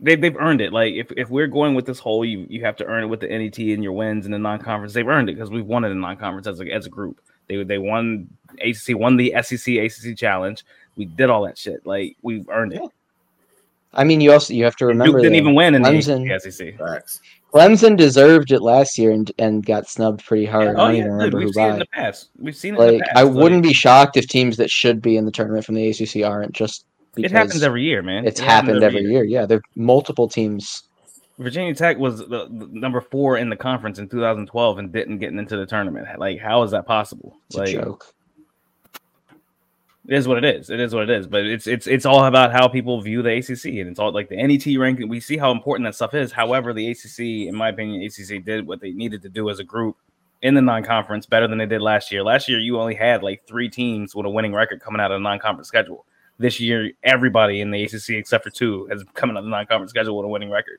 [0.00, 0.72] they they've earned it.
[0.72, 3.20] Like if, if we're going with this whole, you you have to earn it with
[3.20, 4.92] the NET and your wins and the non conference.
[4.92, 7.20] They've earned it because we've won it in non conference as a as a group.
[7.48, 8.28] They they won
[8.60, 10.64] ACC, won the SEC ACC challenge.
[10.96, 11.86] We did all that shit.
[11.86, 12.82] Like we've earned it.
[13.96, 15.88] I mean, you also you have to remember Duke didn't though, even win in the
[15.88, 16.52] Clemson- ACC.
[16.52, 16.78] SEC.
[16.78, 17.20] Facts.
[17.52, 20.68] Clemson deserved it last year and and got snubbed pretty hard.
[20.68, 22.28] I Oh don't yeah, even dude, remember we've who seen it in the past.
[22.38, 22.78] We've seen it.
[22.80, 23.16] in Like the past.
[23.16, 25.88] I Like, wouldn't be shocked if teams that should be in the tournament from the
[25.88, 26.84] ACC aren't just
[27.16, 28.26] It happens every year, man.
[28.26, 29.24] it's It happens happened every year.
[29.24, 30.82] Yeah, there are multiple teams.
[31.38, 35.32] Virginia Tech was the, the number four in the conference in 2012 and didn't get
[35.32, 36.06] into the tournament.
[36.18, 37.36] Like, how is that possible?
[37.48, 38.06] It's like, a joke.
[40.08, 40.70] It is what it is.
[40.70, 41.26] It is what it is.
[41.26, 44.28] But it's it's it's all about how people view the ACC, and it's all like
[44.28, 45.08] the NET ranking.
[45.08, 46.30] We see how important that stuff is.
[46.30, 49.64] However, the ACC, in my opinion, ACC did what they needed to do as a
[49.64, 49.96] group
[50.42, 52.22] in the non-conference better than they did last year.
[52.22, 55.16] Last year, you only had like three teams with a winning record coming out of
[55.16, 56.06] the non-conference schedule.
[56.38, 59.90] This year, everybody in the ACC except for two has coming out of the non-conference
[59.90, 60.78] schedule with a winning record.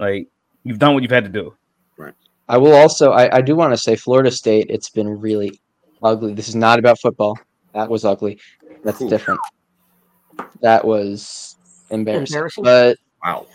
[0.00, 0.26] Like
[0.64, 1.54] you've done what you've had to do.
[1.96, 2.14] Right.
[2.48, 5.60] I will also I, I do want to say Florida State, it's been really
[6.02, 6.34] ugly.
[6.34, 7.38] This is not about football.
[7.74, 8.38] That was ugly.
[8.84, 9.08] That's Cool.
[9.08, 9.40] different.
[10.62, 11.56] That was
[11.90, 12.34] embarrassing.
[12.36, 12.64] Embarrassing?
[12.64, 13.46] But Wow.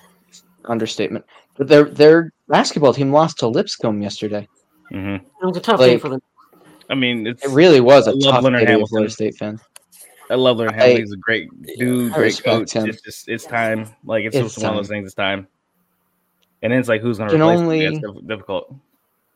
[0.66, 1.26] understatement.
[1.58, 4.48] But their their basketball team lost to Lipscomb yesterday.
[4.92, 6.22] hmm It was a tough day Like- for them.
[6.90, 8.74] I mean, it's It really was I a love tough Leonard day to be a
[8.74, 8.90] Hamilton.
[8.90, 9.60] Florida State fan.
[10.30, 11.02] I love Leonard I- Hamilton.
[11.02, 11.50] He's a great
[11.80, 12.72] dude, I great coach.
[12.74, 12.88] him.
[12.88, 13.88] It's just it's time.
[14.04, 15.06] Like it's, It's just one of those things.
[15.08, 15.48] It's time.
[16.62, 17.94] And then it's like who's going to Can replace only- him?
[17.96, 18.76] It's difficult.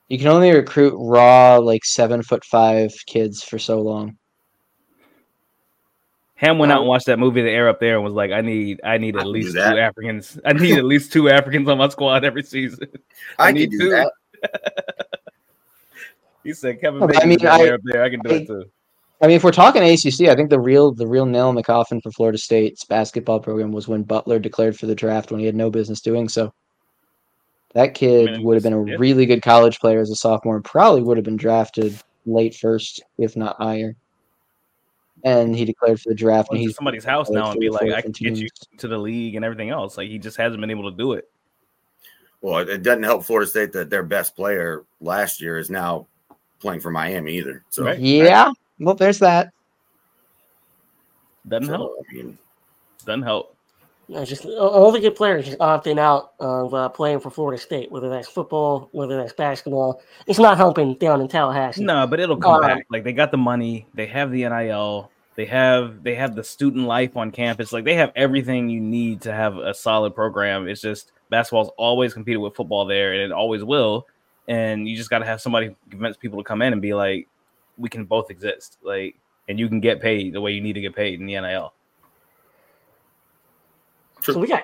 [0.10, 4.18] You can only recruit raw like seven foot five kids for so long.
[6.40, 8.32] Ham went out and um, watched that movie, The Air Up There, and was like,
[8.32, 9.60] "I need, I need at can least two.
[9.60, 10.40] Africans.
[10.46, 12.88] I need at least two Africans on my squad every season."
[13.38, 13.90] I, need can do two.
[13.90, 14.12] that.
[16.46, 18.04] He said, "Kevin No, but Bacon, I mean, I, I- Air Up There.
[18.04, 18.64] I can do I- it too."
[19.22, 21.62] I mean, if we're talking ACC, I think the real the real nail in the
[21.62, 25.46] coffin for Florida State's basketball program was when Butler declared for the draft when he
[25.46, 26.54] had no business doing so.
[27.74, 28.96] That kid mean, would have been a yeah.
[28.98, 33.04] really good college player as a sophomore and probably would have been drafted late first,
[33.18, 33.94] if not higher.
[35.24, 37.92] And he declared for the draft, Went and he's somebody's house now and be like,
[37.92, 40.62] "I can different get you to the league and everything else." Like he just hasn't
[40.62, 41.30] been able to do it.
[42.42, 46.08] Well, it- it doesn't help Florida State that their best player last year is now
[46.60, 47.64] playing for Miami either.
[47.70, 48.00] So, Right.
[48.00, 48.52] yeah.
[48.80, 49.52] Well, there's that.
[51.48, 51.92] Doesn't so, help.
[52.10, 52.38] I mean,
[53.06, 53.56] Doesn't help.
[54.10, 57.92] Yeah, just all the good players just opting out of uh, playing for Florida State,
[57.92, 60.02] whether that's football, whether that's basketball.
[60.26, 61.84] It's not helping down in Tallahassee.
[61.84, 62.88] No, but it'll come Uh, back.
[62.90, 66.88] Like they got the money, they have the NIL, they have they have the student
[66.88, 67.72] life on campus.
[67.72, 70.68] Like they have everything you need to have a solid program.
[70.68, 74.08] It's just basketball's always competed with football there, and it always will.
[74.48, 77.28] And you just got to have somebody convince people to come in and be like,
[77.78, 78.80] we can both exist.
[78.82, 79.16] Like,
[79.48, 81.74] and you can get paid the way you need to get paid in the NIL.
[84.28, 84.64] So we got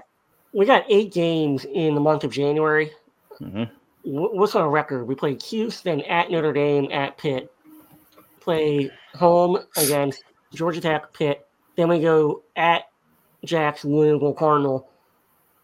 [0.54, 2.91] we got eight games in the month of January.
[3.39, 3.63] hmm
[4.04, 5.06] Wh- What's our record?
[5.06, 7.50] We played Houston at Notre Dame at Pitt.
[8.41, 11.41] Play home against Georgia Tech, Pitt.
[11.78, 12.84] Then we go at
[13.46, 14.89] Jackson, Louisville Cardinal,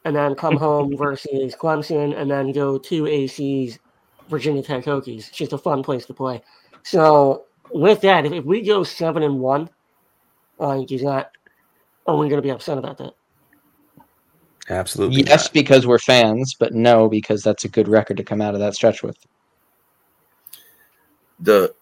[0.06, 3.80] and then come home versus Clemson, and then go to AC's
[4.30, 5.20] Virginia Tech Hokies.
[5.30, 6.42] It's just a fun place to play.
[6.84, 9.70] So with that, if, if we go seven and one,
[10.60, 11.32] like is that
[12.08, 13.14] are we going to be upset about that?
[14.72, 15.24] Absolutely.
[15.24, 15.54] Yes, not.
[15.54, 18.74] because we're fans, but no, because that's a good record to come out of that
[18.74, 19.18] stretch with.
[21.42, 21.74] the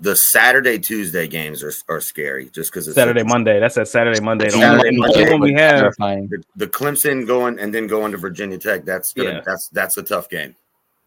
[0.00, 3.58] the Saturday Tuesday games are, are scary just because it's Saturday, Monday.
[3.58, 4.46] That's that Saturday, Monday.
[4.46, 5.32] The Saturday, only, the Monday.
[5.34, 5.94] only we have.
[5.96, 8.84] The, the Clemson going and then going to Virginia Tech.
[8.84, 9.40] That's gonna, Yeah.
[9.44, 10.54] that's that's a tough game.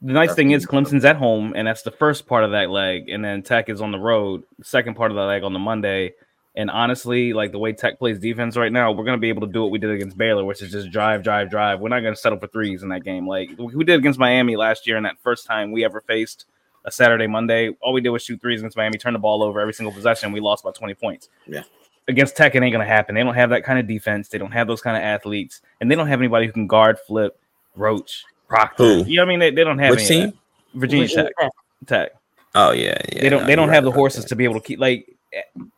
[0.02, 0.86] The nice That's thing is be tough.
[0.86, 3.82] Clemson's at home, and that's the first part of that leg, and then Tech is
[3.82, 4.44] on the road.
[4.60, 6.14] The second part of the leg on the Monday.
[6.56, 9.54] And honestly, like the way Tech plays defense right now, we're gonna be able to
[9.54, 11.80] do what we did against Baylor, which is just drive, drive, drive.
[11.80, 14.86] We're not gonna settle for threes in that game, like we did against Miami last
[14.86, 14.98] year.
[14.98, 16.46] And that first time we ever faced
[16.84, 19.62] a Saturday, Monday, all we did was shoot threes against Miami, turn the ball over
[19.62, 20.32] every single possession.
[20.32, 21.30] We lost by twenty points.
[21.48, 21.64] Yeah.
[22.08, 23.16] Against Tech, it ain't gonna happen.
[23.16, 24.28] They don't have that kind of defense.
[24.28, 26.98] They don't have those kind of athletes, and they don't have anybody who can guard,
[27.00, 27.40] flip,
[27.76, 28.84] roach, Proctor.
[28.84, 29.06] Who?
[29.06, 29.40] You know what I mean?
[29.40, 30.34] They, they don't have Which any team?
[30.74, 31.34] Virginia, Virginia Tech.
[31.40, 31.52] Tech.
[31.88, 32.12] Tech.
[32.54, 33.22] Oh yeah, yeah.
[33.22, 34.30] they don't no, they don't you're have the right about horses that.
[34.30, 35.16] to be able to keep like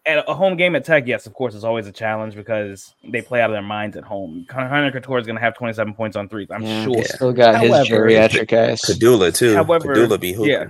[0.05, 1.07] at a home game at Tech.
[1.07, 4.03] Yes, of course, it's always a challenge because they play out of their minds at
[4.03, 4.45] home.
[4.49, 6.49] Hunter Cattoor is going to have 27 points on threes.
[6.51, 6.83] I'm Yeah.
[6.83, 6.97] sure.
[6.97, 7.03] Yeah.
[7.03, 8.81] Still got his However, geriatric ass.
[8.89, 9.53] Pedulla too.
[9.55, 10.51] However, Pedulla be hooping.
[10.51, 10.65] yeah.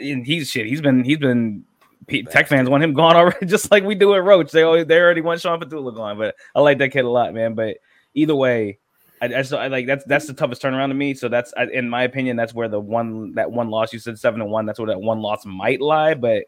[0.00, 0.66] And he's shit.
[0.66, 1.64] He's been he's been
[2.06, 4.52] P- Tech fans want him gone already, just like we do at Roach.
[4.52, 7.32] They always, they already want Sean Pedulla gone, but I like that kid a lot,
[7.32, 7.54] man.
[7.54, 7.78] But
[8.12, 8.78] either way,
[9.22, 11.14] I, I, just, I like that's that's the toughest turnaround to me.
[11.14, 14.18] So that's I, in my opinion, that's where the one that one loss you said
[14.18, 14.66] seven to one.
[14.66, 16.44] That's where that one loss might lie, but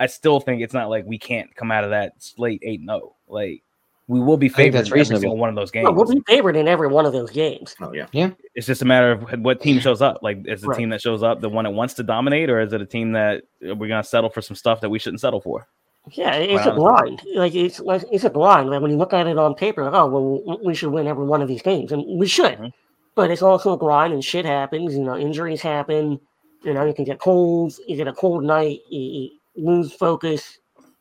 [0.00, 3.14] I still think it's not like we can't come out of that slate eight no.
[3.28, 3.62] Like
[4.08, 5.20] we will be favored that's in every reasonable.
[5.20, 5.84] single one of those games.
[5.84, 7.76] No, we'll be favored in every one of those games.
[7.80, 8.06] Oh yeah.
[8.10, 8.30] Yeah.
[8.56, 10.18] It's just a matter of what team shows up.
[10.22, 10.78] Like, is the Right.
[10.78, 13.12] team that shows up the one that wants to dominate, or is it a team
[13.12, 15.68] that we're gonna settle for some stuff that we shouldn't settle for?
[16.12, 16.96] Yeah, it's a Wow.
[16.96, 17.22] grind.
[17.34, 18.70] Like it's like it's a grind.
[18.70, 21.26] Like when you look at it on paper, like, oh well, we should win every
[21.26, 22.58] one of these games, and we should.
[22.58, 22.72] Mhm.
[23.14, 24.96] But it's also a grind, and shit happens.
[24.96, 26.18] You know, injuries happen.
[26.64, 27.80] You know, you can get colds.
[27.86, 28.80] You get a cold night.
[28.88, 30.58] You, you lose focus.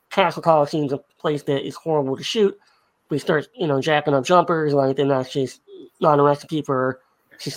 [0.10, 2.58] Cassell Coliseum's a place that is horrible to shoot.
[3.10, 4.74] We start, you know, jacking up jumpers.
[4.74, 5.62] Like then that's just
[6.00, 7.02] not a recipe for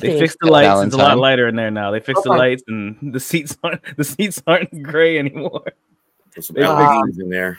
[0.00, 1.90] They fixed the lights; it's a lot lighter in there now.
[1.90, 5.64] They fixed the lights, and the seats aren't the seats aren't gray anymore.
[6.34, 7.58] Put some Uh, in there.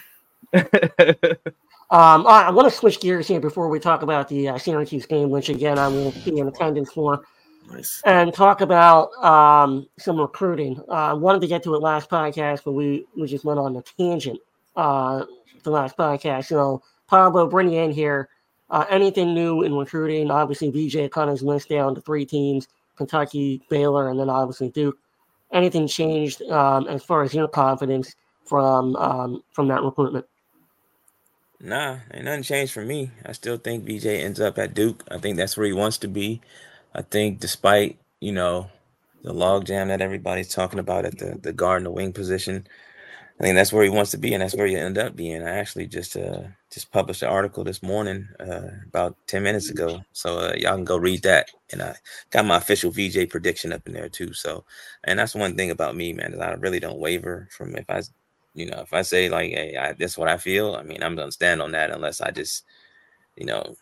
[1.93, 4.58] Um, all right, I want to switch gears here before we talk about the uh,
[4.58, 7.23] Syracuse game, which again I will be in attendance for.
[7.71, 8.02] Nice.
[8.06, 10.80] and talk about um, some recruiting.
[10.89, 13.76] Uh, I wanted to get to it last podcast, but we, we just went on
[13.76, 14.39] a tangent
[14.76, 15.26] uh,
[15.63, 16.49] the last podcast.
[16.49, 18.30] You know, Pablo, bring you in here.
[18.69, 20.32] Uh, anything new in recruiting?
[20.32, 24.97] Obviously, VJ cut his list down to three teams Kentucky, Baylor, and then obviously Duke.
[25.52, 30.26] Anything changed um, as far as your confidence from um, from that recruitment?
[31.60, 33.12] Nah, ain't nothing changed for me.
[33.26, 35.04] I still think VJ ends up at Duke.
[35.10, 36.41] I think that's where he wants to be.
[36.93, 38.69] I think despite, you know,
[39.23, 42.67] the logjam that everybody's talking about at the, the guard and the wing position,
[43.39, 45.43] I think that's where he wants to be and that's where you end up being.
[45.43, 50.01] I actually just uh just published an article this morning, uh about 10 minutes ago.
[50.13, 51.49] So uh, y'all can go read that.
[51.71, 51.95] And I
[52.32, 54.34] got my official VJ prediction up in there too.
[54.34, 54.65] So
[55.06, 58.01] and that's one thing about me, man, is I really don't waver from if I
[58.56, 61.03] you know, if I say like, hey, I, this is what I feel, I mean,
[61.03, 62.63] I'm gonna stand on that unless I just,
[63.36, 63.75] you know,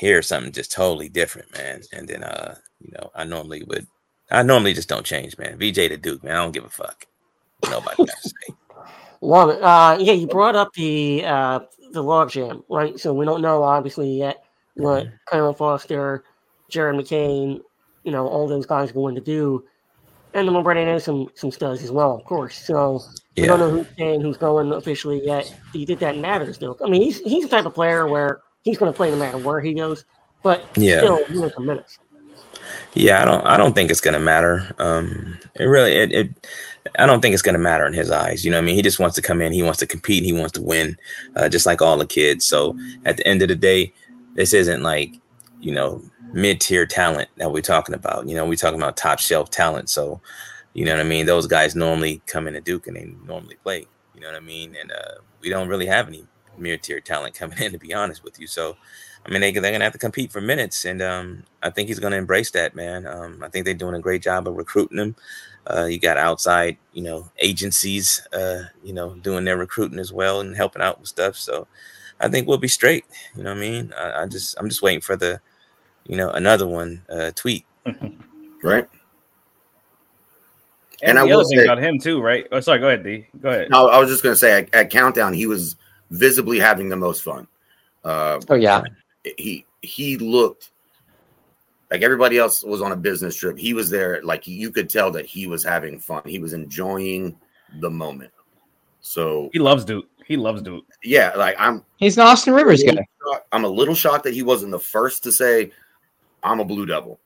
[0.00, 1.82] hear something just totally different, man.
[1.92, 3.86] And then, uh, you know, I normally would,
[4.30, 5.58] I normally just don't change, man.
[5.58, 7.06] VJ to Duke, man, I don't give a fuck.
[7.70, 8.54] Nobody got to say.
[9.20, 9.62] Love it.
[9.62, 11.60] Uh, yeah, you brought up the uh,
[11.92, 12.98] the logjam, right?
[12.98, 14.42] So we don't know obviously yet
[14.76, 15.12] what Mhm.
[15.30, 16.24] Caleb Foster,
[16.70, 17.60] Jared McCain,
[18.04, 19.62] you know, all those guys are going to do.
[20.32, 22.56] And then we're bringing in some some studs as well, of course.
[22.56, 23.02] So
[23.36, 25.54] we don't know who's staying, who's going officially yet.
[25.72, 26.78] Do you think that matters though?
[26.82, 29.38] I mean, he's he's the type of player where he's going to play no matter
[29.38, 30.04] where he goes,
[30.42, 30.98] but Yeah.
[30.98, 31.98] still, he wants some minutes.
[32.94, 33.22] yeah.
[33.22, 34.74] I don't, I don't think it's gonna matter.
[34.78, 36.46] Um, it really, it, it
[36.98, 38.44] I don't think it's gonna matter in his eyes.
[38.44, 40.24] You know, what I mean, he just wants to come in, he wants to compete,
[40.24, 40.96] he wants to win,
[41.36, 42.46] uh, just like all the kids.
[42.46, 43.92] So at the end of the day,
[44.34, 45.14] this isn't like,
[45.60, 48.28] you know, mid tier talent that we're talking about.
[48.28, 49.90] You know, we're talking about top shelf talent.
[49.90, 50.20] So,
[50.74, 51.26] you know what I mean?
[51.26, 53.86] Those guys normally come in into Duke and they normally play.
[54.14, 54.76] You know what I mean?
[54.80, 56.26] And uh, we don't really have any
[56.60, 58.46] mid tier talent coming in, to be honest with you.
[58.46, 58.76] So,
[59.26, 60.84] I mean, they, they're going to have to compete for minutes.
[60.84, 63.06] And um, I think he's going to embrace that, man.
[63.06, 65.16] Um, I think they're doing a great job of recruiting him.
[65.66, 70.40] Uh, you got outside, you know, agencies, uh, you know, doing their recruiting as well
[70.40, 71.36] and helping out with stuff.
[71.36, 71.66] So
[72.18, 73.04] I think we'll be straight.
[73.36, 73.92] You know what I mean?
[73.96, 75.40] I, I just, I'm just waiting for the,
[76.06, 77.64] you know, another one uh, tweet.
[78.62, 78.86] Right.
[81.02, 82.46] And, And I the will thing say- about him too, right?
[82.52, 82.78] Oh, sorry.
[82.78, 83.26] Go ahead, D.
[83.40, 83.70] Go ahead.
[83.70, 85.76] No, I was just gonna say at, at countdown, he was
[86.10, 87.46] visibly having the most fun.
[88.04, 88.82] Uh, Oh yeah,
[89.38, 90.70] he he looked
[91.90, 93.58] like everybody else was on a business trip.
[93.58, 96.22] He was there, like you could tell that he was having fun.
[96.24, 97.36] He was enjoying
[97.80, 98.30] the moment.
[99.00, 100.06] So He loves Duke.
[100.26, 100.84] He loves Duke.
[101.02, 103.04] yeah, like I'm he's an Austin Rivers guy.
[103.52, 105.72] I'm a little shocked that he wasn't the first to say
[106.42, 107.18] I'm a Blue Devil,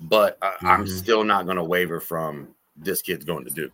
[0.00, 0.88] but I, I'm Mhm.
[0.88, 3.72] still not going to waver from this kid's going to Duke.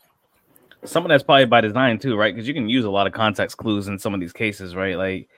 [0.85, 2.35] Some of that's probably by design too, right?
[2.35, 4.97] Because you can use a lot of context clues in some of these cases, right?
[4.97, 5.28] Like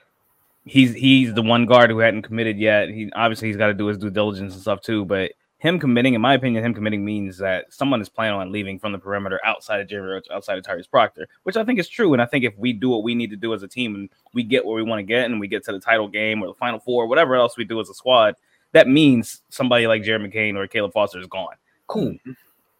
[0.65, 2.89] he's he's the one guard who hadn't committed yet.
[2.89, 5.05] He obviously he's got to do his due diligence and stuff too.
[5.05, 8.77] But him committing, in my opinion, him committing means that someone is planning on leaving
[8.77, 11.89] from the perimeter outside of Jerry Roach, outside of Tyrese Proctor, which I think is
[11.89, 12.13] true.
[12.13, 14.09] And I think if we do what we need to do as a team and
[14.33, 16.47] we get where we want to get and we get to the title game or
[16.47, 18.35] the final four, or whatever else we do as a squad,
[18.73, 21.55] that means somebody like Jared McCain or Caleb Foster is gone.
[21.87, 22.11] Cool.
[22.11, 22.31] Mm-hmm.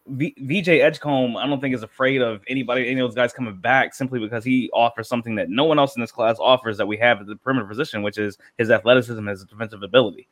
[0.10, 3.94] VJ Edgecombe, I don't think is afraid of anybody, any of those guys coming back
[3.94, 6.98] simply because he offers something that no one else in this class offers that we
[6.98, 10.28] have at the perimeter position, which is his athleticism, his defensive ability.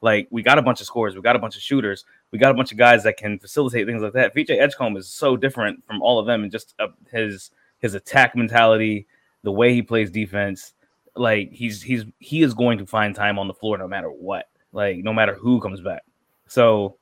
[0.00, 2.50] Like we got a bunch of scores, we got a bunch of shooters, we got
[2.50, 4.34] a bunch of guys that can facilitate things like that.
[4.34, 7.50] VJ Edgecombe is so different from all of them, and just uh, his
[7.80, 9.06] his attack mentality,
[9.42, 10.72] the way he plays defense.
[11.14, 14.48] Like he's he's he is going to find time on the floor no matter what.
[14.72, 16.02] Like no matter who comes back.
[16.46, 16.96] So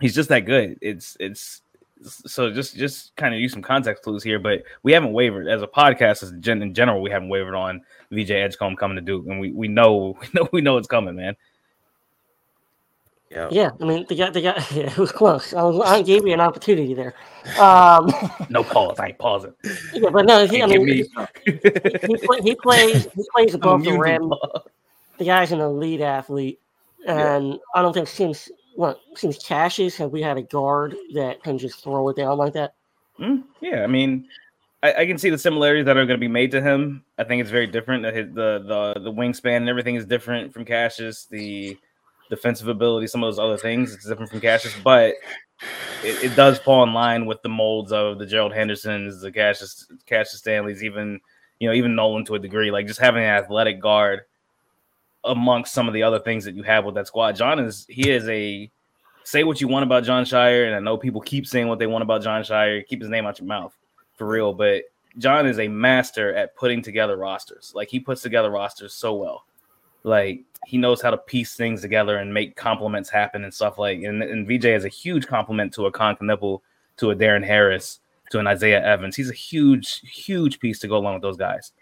[0.00, 0.78] he's just that good.
[0.80, 1.62] It's it's
[2.02, 5.62] so just just kind of use some context clues here, but we haven't wavered as
[5.62, 6.22] a podcast.
[6.22, 9.52] As gen, in general, we haven't wavered on VJ Edgecombe coming to Duke, and we
[9.52, 11.36] we know we know we know it's coming, man.
[13.30, 13.70] Yeah, yeah.
[13.80, 15.54] I mean, the guy, the guy, yeah, it was close.
[15.54, 17.14] I, was, I gave you an opportunity there.
[17.58, 18.12] Um,
[18.48, 18.98] no pause.
[19.00, 19.54] I ain't pausing.
[19.92, 20.94] Yeah, but no, he, I mean, me.
[20.94, 24.32] he, he, play, he, plays he plays above the rim.
[25.18, 26.60] The guy's an elite athlete,
[27.06, 27.58] and yeah.
[27.74, 31.82] I don't think since what since Cassius have we had a guard that can just
[31.82, 32.74] throw it down like that?
[33.18, 34.26] Mm, yeah, I mean,
[34.82, 37.04] I, I, can see the similarities that are going to be made to him.
[37.16, 38.02] I think it's very different.
[38.02, 38.10] The
[38.64, 41.26] the the wingspan and everything is different from Cassius.
[41.26, 41.78] The
[42.28, 45.14] defensive ability, some of those other things, it's different from Cassius, but
[46.02, 49.86] it, it does fall in line with the molds of the Gerald Hendersons, the Cassius
[50.06, 51.20] Cassius Stanleys, even
[51.60, 52.70] you know even Nolan to a degree.
[52.70, 54.22] Like just having an athletic guard
[55.24, 57.36] amongst some of the other things that you have with that squad.
[57.36, 58.70] John is he is a
[59.24, 61.86] say what you want about Jon Scheyer, and I know people keep saying what they
[61.86, 62.86] want about Jon Scheyer.
[62.86, 63.74] Keep his name out your mouth
[64.16, 64.84] for real, but
[65.18, 67.72] John is a master at putting together rosters.
[67.74, 69.44] Like he puts together rosters so well.
[70.02, 74.02] Like he knows how to piece things together and make compliments happen and stuff like.
[74.02, 76.60] And, and VJ is a huge compliment to a Kon Knueppel,
[76.98, 78.00] to a Darren Harris,
[78.30, 79.16] to an Isaiah Evans.
[79.16, 81.72] He's a huge, huge piece to go along with those guys.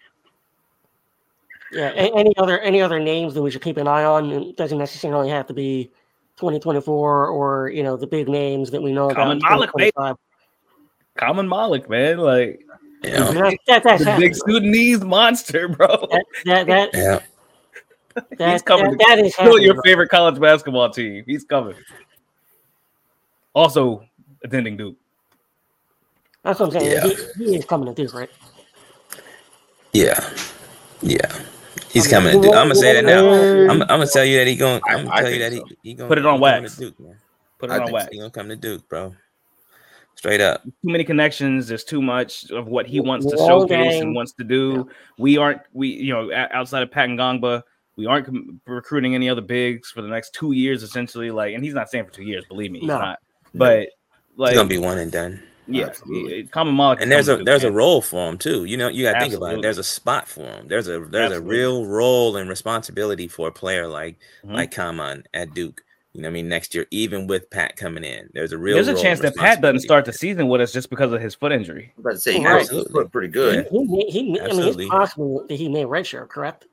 [1.73, 1.91] Yeah.
[1.95, 4.31] Any other any other names that we should keep an eye on?
[4.31, 5.91] It doesn't necessarily have to be
[6.37, 9.71] 2024 or you know the big names that we know Common about.
[9.75, 9.95] Malik,
[11.19, 12.19] Khaman Maluach, man.
[12.19, 12.65] Like
[13.03, 13.33] yeah.
[13.33, 16.09] that, that, that's the big Sudanese monster, bro.
[16.11, 17.21] That, that, that yeah.
[18.39, 18.93] That, He's coming.
[18.99, 19.83] That, that is still your bro.
[19.83, 21.25] favorite college basketball team.
[21.27, 21.77] He's coming.
[23.55, 24.05] Also
[24.45, 24.97] attending Duke.
[26.43, 26.93] That's what I'm saying.
[26.93, 27.25] Yeah.
[27.39, 28.31] He, he is coming to Duke, right?
[29.93, 30.29] Yeah.
[31.01, 31.31] Yeah.
[31.91, 32.55] He's coming to Duke.
[32.55, 33.29] I'm gonna say that now.
[33.31, 34.81] I'm, I'm gonna tell you that he going.
[34.89, 36.09] I'm gonna tell you that he, he going.
[36.09, 36.77] To put it on wax.
[36.77, 37.17] Duke, man.
[37.59, 38.09] Put it I on wax.
[38.11, 39.15] He gonna come to Duke, bro.
[40.15, 40.63] Straight up.
[40.65, 41.69] Too many connections.
[41.69, 44.85] There's too much of what he wants to showcase and wants to do.
[44.87, 44.95] Yeah.
[45.19, 45.63] We aren't.
[45.73, 47.63] We you know outside of Pat Ngongba,
[47.97, 48.29] we aren't
[48.67, 51.31] recruiting any other bigs for the next two years, essentially.
[51.31, 52.45] Like, and he's not staying for two years.
[52.49, 52.99] Believe me, he's no.
[52.99, 53.19] not.
[53.55, 53.89] But
[54.37, 55.43] like, it's gonna be one and done.
[55.75, 57.73] Yeah, Khaman Maluach, and there's a there's man.
[57.73, 58.65] a role for him too.
[58.65, 59.63] You know, you got to think about it.
[59.63, 60.69] There's a spot for him.
[60.69, 61.37] There's a there's Absolutely.
[61.37, 64.55] a real role and responsibility for a player like mm-hmm.
[64.55, 65.83] like Khaman at Duke.
[66.13, 68.75] You know, I mean, next year, even with Pat coming in, there's a real.
[68.75, 71.35] There's a chance that Pat doesn't start the season with us just because of his
[71.35, 71.93] foot injury.
[71.97, 72.69] I'm about to say, he right.
[72.69, 73.67] foot pretty good.
[73.71, 76.67] He, he, he I mean, it's possible that he may redshirt, correct?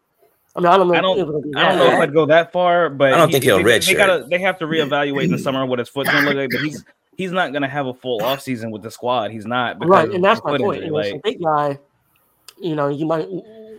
[0.56, 0.94] I mean, I don't know.
[0.96, 3.46] I don't, I don't know if I'd go that far, but I don't he, think
[3.46, 3.86] he'll redshirt.
[3.86, 6.50] They, gotta, they have to reevaluate in the summer what his foot's gonna look like.
[6.50, 6.84] But he's
[7.20, 9.32] he's not gonna have a full off season with the squad.
[9.32, 10.84] He's not right, and that's my point.
[10.84, 11.78] Injury, like, a big guy,
[12.58, 13.28] you know, you might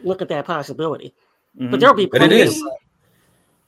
[0.04, 1.14] look at that possibility,
[1.58, 1.70] mm-hmm.
[1.70, 2.04] but there'll be.
[2.04, 2.62] But it is.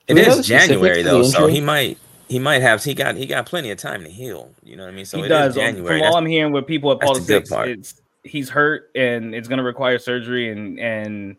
[0.09, 1.97] It is January though, so he might
[2.29, 4.51] he might have he got he got plenty of time to heal.
[4.63, 5.07] You know what I mean?
[5.07, 5.55] So he does.
[5.55, 6.01] January.
[6.01, 9.65] From all I'm hearing with people at politics, it's he's hurt and it's going to
[9.65, 11.37] require surgery and and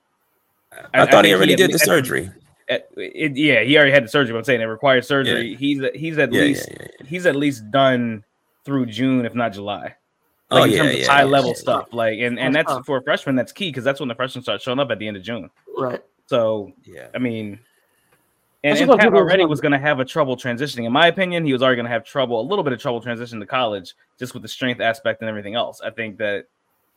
[0.93, 2.31] I, I thought I he already he did the surgery.
[2.73, 4.33] At, it, yeah, he already had the surgery.
[4.33, 5.49] But I'm saying it requires surgery.
[5.49, 5.57] Yeah.
[5.57, 8.23] He's he's at yeah, least yeah, he's at least done
[8.65, 9.95] through June, if not July.
[10.51, 11.93] Oh, like oh, in terms of high level stuff.
[11.93, 13.35] Like and and that's for a freshman.
[13.35, 15.49] That's key because that's when the freshmen start showing up at the end of June.
[15.77, 16.01] Right.
[16.27, 17.59] So yeah, I mean.
[18.65, 20.85] And, and Pat already was going to have a trouble transitioning.
[20.85, 23.01] In my opinion, he was already going to have trouble, a little bit of trouble
[23.01, 25.81] transitioning to college, just with the strength aspect and everything else.
[25.81, 26.45] I think that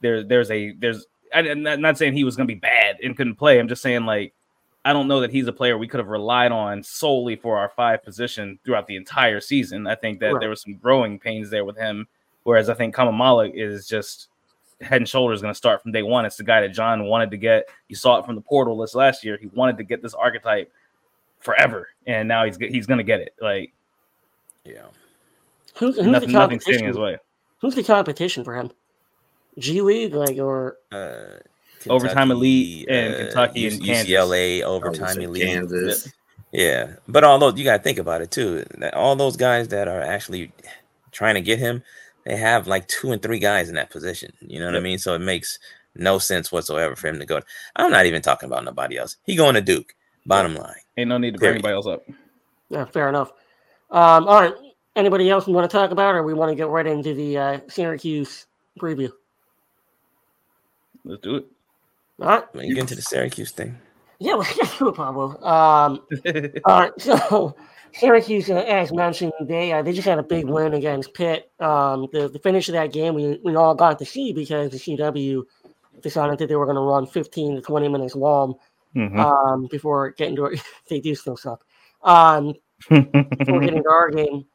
[0.00, 3.34] there, there's a there's I'm not saying he was going to be bad and couldn't
[3.34, 3.58] play.
[3.58, 4.32] I'm just saying like
[4.86, 7.70] I don't know that he's a player we could have relied on solely for our
[7.70, 9.88] five position throughout the entire season.
[9.88, 10.40] I think that right.
[10.40, 12.06] there was some growing pains there with him.
[12.44, 14.28] Whereas I think Khaman Maluach is just
[14.80, 16.24] head and shoulders going to start from day one.
[16.24, 17.68] It's the guy that John wanted to get.
[17.88, 19.36] You saw it from the portal list last year.
[19.36, 20.72] He wanted to get this archetype
[21.40, 23.34] forever, and now he's he's going to get it.
[23.40, 23.72] Like,
[24.64, 24.82] yeah,
[25.74, 26.86] who's, who's nothing, the competition?
[26.86, 27.18] his way.
[27.60, 28.70] Who's the competition for him?
[29.58, 31.38] G League, like or uh,
[31.88, 36.12] overtime elite and uh, Kentucky and UCLA overtime elite, Kansas.
[36.52, 39.88] Yeah, but all those you got to think about it too, all those guys that
[39.88, 40.52] are actually
[41.12, 41.82] trying to get him,
[42.24, 44.32] they have like two and three guys in that position.
[44.40, 44.98] You know what I mean?
[44.98, 45.58] So it makes
[45.94, 47.40] no sense whatsoever for him to go.
[47.74, 49.16] I'm not even talking about nobody else.
[49.24, 49.94] He going to Duke.
[50.26, 52.02] Bottom line, ain't no need to bring anybody else up.
[52.68, 53.30] Yeah, fair enough.
[53.90, 54.54] Um, all right.
[54.96, 57.38] Anybody else we want to talk about, or we want to get right into the
[57.38, 58.46] uh, Syracuse
[58.80, 59.12] preview?
[61.04, 61.46] Let's do it.
[62.20, 62.54] All right.
[62.54, 63.78] When you get into the Syracuse thing.
[64.18, 65.32] Yeah, well, that's true, Pablo.
[65.42, 66.00] Um,
[66.64, 67.54] all right, so
[67.92, 71.50] Syracuse, uh, as mentioned, they uh, they just had a big win against Pitt.
[71.60, 74.78] Um, the, the finish of that game, we, we all got to see because the
[74.78, 75.42] CW
[76.02, 78.54] decided that they were going to run 15 to 20 minutes long
[78.94, 79.18] Mhm.
[79.18, 80.56] um, before getting to
[80.88, 81.62] they do still suck.
[82.02, 82.54] Um,
[82.88, 84.46] before getting to our game.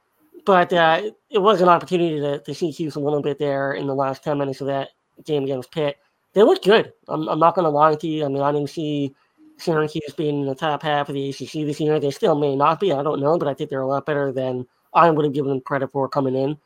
[0.46, 3.86] But uh, it was an opportunity to, to see Hughes a little bit there in
[3.86, 4.90] the last 10 minutes of that
[5.26, 5.98] game against Pitt.
[6.34, 6.94] They looked good.
[7.08, 8.26] I'm, I'm not going to lie to you.
[8.26, 9.14] I mean, I didn't see
[9.58, 12.00] Syracuse being in the top half of the ACC this year.
[12.00, 12.92] They still may not be.
[12.92, 15.50] I don't know, but I think they're a lot better than I would have given
[15.50, 16.58] them credit for coming in.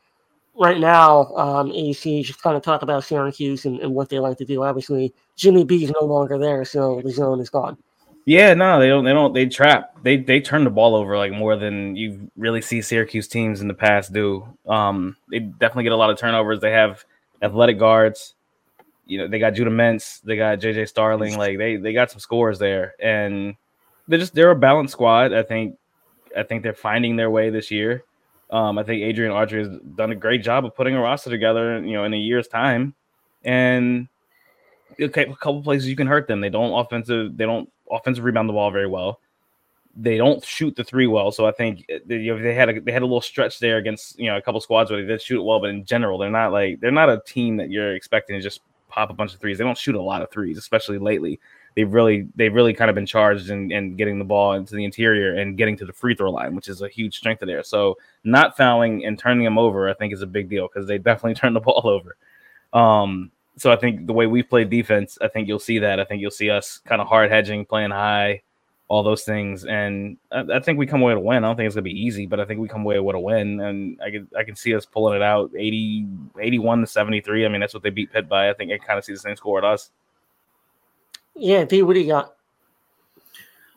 [0.58, 4.38] Right now, um, AC just kind of talk about Syracuse and, and what they like
[4.38, 4.62] to do.
[4.62, 7.76] Obviously, Jimmy B is no longer there, so the zone is gone.
[8.24, 9.04] Yeah, no, they don't.
[9.04, 9.34] They don't.
[9.34, 9.94] They trap.
[10.02, 13.68] They they turn the ball over like more than you really see Syracuse teams in
[13.68, 14.48] the past do.
[14.66, 16.58] Um, they definitely get a lot of turnovers.
[16.58, 17.04] They have
[17.42, 18.34] athletic guards.
[19.06, 20.20] You know, they got Judah Mintz.
[20.22, 21.38] They got JJ Starling.
[21.38, 23.56] Like they they got some scores there, and
[24.08, 25.32] they're just they're a balanced squad.
[25.32, 25.78] I think
[26.36, 28.04] I think they're finding their way this year.
[28.50, 31.80] Um, I think Adrian Autry has done a great job of putting a roster together.
[31.84, 32.94] You know, in a year's time,
[33.44, 34.08] and
[35.00, 36.40] okay, a couple places you can hurt them.
[36.40, 37.36] They don't offensive.
[37.36, 39.20] They don't offensive rebound the ball very well.
[39.98, 41.32] They don't shoot the three well.
[41.32, 43.78] So I think they, you know, they had a they had a little stretch there
[43.78, 46.18] against you know a couple squads where they did shoot it well, but in general,
[46.18, 48.60] they're not like they're not a team that you're expecting to just
[48.96, 49.58] pop a bunch of threes.
[49.58, 51.38] They don't shoot a lot of threes, especially lately.
[51.76, 54.84] They've really they've really kind of been charged in, in getting the ball into the
[54.84, 57.68] interior and getting to the free throw line, which is a huge strength of theirs.
[57.68, 60.98] So not fouling and turning them over, I think, is a big deal because they
[61.10, 62.16] definitely turn the ball over.
[62.72, 66.00] Um, so I think the way we play defense, I think you'll see that.
[66.00, 68.42] I think you'll see us kind of hard hedging, playing high,
[68.88, 71.44] all those things, and I, I think we come away with a win.
[71.44, 73.20] I don't think it's gonna be easy, but I think we come away with a
[73.20, 76.06] win, and I can I can see us pulling it out 80,
[76.40, 77.44] 81 to seventy three.
[77.44, 78.48] I mean, that's what they beat Pitt by.
[78.50, 79.90] I think I kind of see the same score at us.
[81.34, 82.34] Yeah, D, what do you got?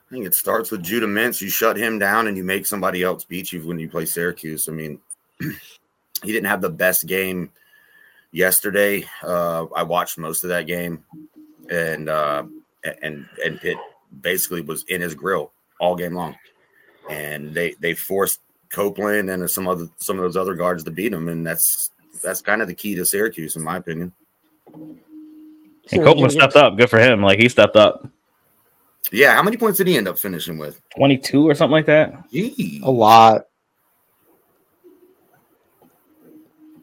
[0.10, 1.42] I think it starts with Judah Mintz.
[1.42, 4.68] You shut him down and you make somebody else beat you when you play Syracuse.
[4.68, 5.00] I mean,
[5.40, 7.52] he didn't have the best game
[8.32, 9.06] yesterday.
[9.22, 11.04] Uh, I watched most of that game,
[11.70, 12.44] and uh,
[13.04, 13.78] and and Pitt
[14.22, 16.36] basically was in his grill all game long,
[17.10, 21.14] and they they forced Copeland and some other some of those other guards to beat
[21.14, 21.92] him, and that's
[22.22, 24.12] that's kind of the key to Syracuse, in my opinion.
[24.74, 26.78] And Copeland stepped up.
[26.78, 27.22] Good for him.
[27.22, 28.08] Like he stepped up.
[29.12, 30.82] Yeah, how many points did he end up finishing with?
[30.96, 32.30] Twenty two or something like that.
[32.32, 32.82] Gee.
[32.84, 33.46] A lot.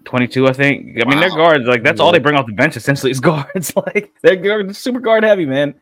[0.06, 0.98] 22, I think.
[1.02, 1.66] I mean, they're guards.
[1.66, 2.76] Like that's all they bring off the bench.
[2.76, 3.74] Essentially, is guards.
[3.86, 5.74] like they're guard- super guard heavy, man.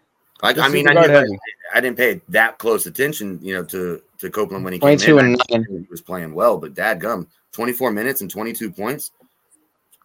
[0.43, 1.41] Like, They're I mean, I didn't.
[1.75, 5.19] I didn't pay that close attention, you know, to to Copeland when he came in.
[5.19, 5.67] and nine.
[5.69, 9.11] He was playing well, but dad gum, 24 minutes and 22 points.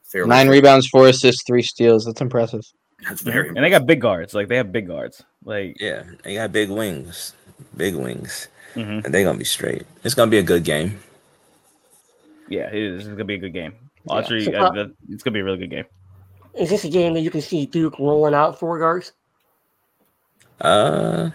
[0.03, 0.53] Fairly Nine fair.
[0.53, 2.05] rebounds, four assists, three steals.
[2.05, 2.65] That's impressive.
[3.07, 4.33] That's very And they got big guards.
[4.33, 5.23] Like they have big guards.
[5.45, 7.33] Like Yeah, they got big wings,
[7.77, 9.05] big wings, mhm.
[9.05, 9.85] and they're gonna be straight.
[10.03, 10.99] It's gonna be a good game.
[12.47, 13.01] yeah, it is.
[13.01, 13.73] It's gonna be a good game.
[14.07, 15.85] Autry, So, uh, uh, it's gonna be a really good game.
[16.55, 19.13] Is this a game that you can see Duke rolling out four guards?
[20.61, 21.29] Uh,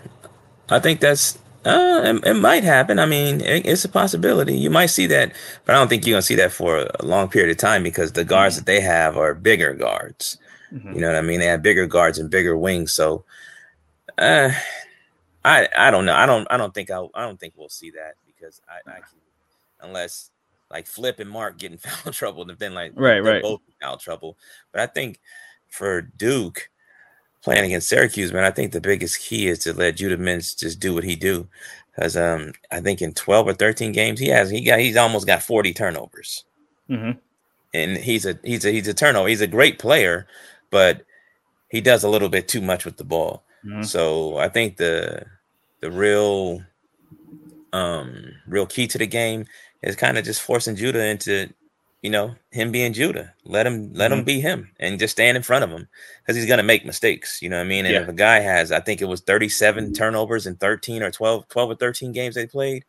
[0.71, 2.99] I think that's uh, it, it might happen.
[2.99, 4.57] I mean, it, it's a possibility.
[4.57, 5.33] You might see that,
[5.65, 8.13] but I don't think you're gonna see that for a long period of time because
[8.13, 10.39] the guards that they have are bigger guards.
[10.73, 10.95] Mhm.
[10.95, 11.41] You know what I mean?
[11.41, 12.93] They have bigger guards and bigger wings.
[12.93, 13.25] So,
[14.19, 14.51] uh,
[15.45, 16.15] I I don't know.
[16.15, 18.95] I don't I don't think I I don't think we'll see that because I, I
[18.97, 19.19] can
[19.81, 20.31] unless
[20.71, 23.43] like Flip and Mark get in foul trouble, and then like Right, right.
[23.43, 24.37] both in foul trouble.
[24.73, 25.21] But I think
[25.69, 26.71] for Duke
[27.45, 30.81] playing against Syracuse, man, I think the biggest key is to let Judah Mintz just
[30.81, 31.47] do what he do.
[31.95, 35.27] Because um, I think in twelve or thirteen games, he has he got he's almost
[35.27, 36.45] got forty turnovers
[36.91, 37.19] Mhm.
[37.73, 39.29] and he's a he's a he's a turnover.
[39.29, 40.27] He's a great player,
[40.71, 41.05] but
[41.69, 43.45] he does a little bit too much with the ball.
[43.65, 43.85] Mhm.
[43.85, 45.25] So I think the
[45.81, 46.63] the real
[47.73, 49.47] um real key to the game
[49.83, 51.49] is kind of just forcing Judah into
[52.05, 53.33] you know him being Judah.
[53.45, 55.89] Let him let him be him and just stand in front of him
[56.21, 57.41] because he's gonna make mistakes.
[57.41, 57.87] You know what I mean?
[57.87, 58.03] And Yeah.
[58.03, 61.71] if a guy has, I think it was 37 turnovers in 13 or 12, 12
[61.71, 62.85] or 13 games they played,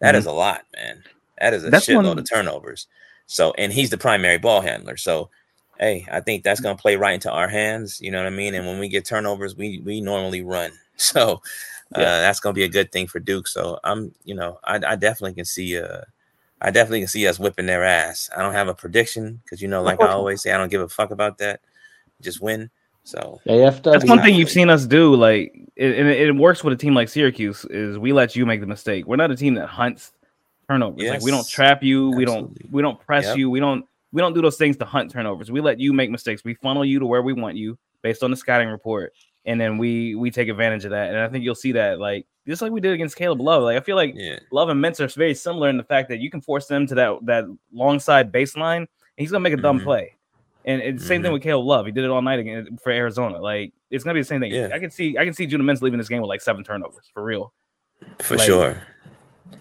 [0.00, 1.02] that is a lot, man.
[1.40, 2.86] That is a That's shitload one- of turnovers.
[3.26, 4.98] So and he's the primary ball handler.
[4.98, 5.30] So
[5.80, 8.00] hey, I think that's gonna play right into our hands.
[8.02, 8.54] You know what I mean?
[8.54, 10.72] And when we get turnovers, we we normally run.
[11.00, 11.40] So
[11.94, 12.20] uh, Yeah.
[12.20, 13.46] that's gonna be a good thing for Duke.
[13.48, 16.02] So I'm, you know, I, I definitely can see uh
[16.60, 18.28] I definitely can see us whipping their ass.
[18.36, 20.80] I don't have a prediction because you know, like I always say, I don't give
[20.80, 21.60] a fuck about that.
[22.20, 22.70] Just win.
[23.04, 23.82] So AFW.
[23.82, 25.14] That's one thing you've seen us do.
[25.14, 27.64] Like, it, and it, it works with a team like Syracuse.
[27.70, 29.06] Is we let you make the mistake.
[29.06, 30.12] We're not a team that hunts
[30.68, 31.08] turnovers.
[31.08, 32.10] Like we don't trap you.
[32.10, 32.56] We don't.
[32.72, 33.36] We don't press Yep.
[33.38, 33.50] you.
[33.50, 33.86] We don't.
[34.12, 35.50] We don't do those things to hunt turnovers.
[35.50, 36.42] We let you make mistakes.
[36.44, 39.12] We funnel you to where we want you based on the scouting report,
[39.44, 41.08] and then we we take advantage of that.
[41.08, 43.62] And I think you'll see that like just like we did against Caleb Love.
[43.62, 44.38] Like I feel like Yeah.
[44.50, 46.94] Love and Mintz are very similar in the fact that you can force them to
[46.96, 49.84] that that long side baseline, and he's gonna make a dumb Mhm.
[49.84, 50.14] play.
[50.64, 51.34] And it's the same thing Mhm.
[51.34, 51.86] with Caleb Love.
[51.86, 53.40] He did it all night again for Arizona.
[53.40, 54.52] Like it's gonna be the same thing.
[54.52, 54.70] Yeah.
[54.72, 57.08] I can see I can see Judah Mintz leaving this game with like seven turnovers
[57.14, 57.52] for real.
[58.20, 58.82] For Like, sure.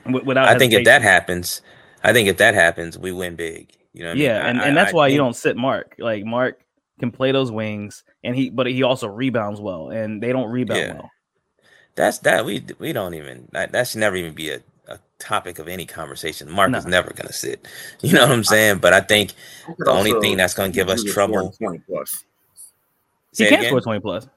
[0.06, 1.62] wi- Without I think if that happens,
[2.04, 3.72] I think if that happens, we win big.
[3.94, 4.24] You know what I mean?
[4.26, 5.96] yeah, and, I- and that's I why you don't sit Mark.
[5.98, 6.60] Like Mark
[7.00, 10.80] can play those wings, and he but he also rebounds well, and they don't rebound
[10.80, 10.94] Yeah.
[10.94, 11.12] well.
[11.98, 15.60] That's that we we don't even that, that should never even be a, a topic
[15.60, 16.50] of any conversation.
[16.50, 17.68] Mark is never gonna sit.
[18.02, 18.78] You know what I'm saying?
[18.78, 19.34] But I think
[19.80, 21.52] the only thing that's gonna give us trouble.
[21.58, 22.24] 20 plus.
[23.32, 23.70] He Say can again?
[23.70, 24.28] score twenty plus.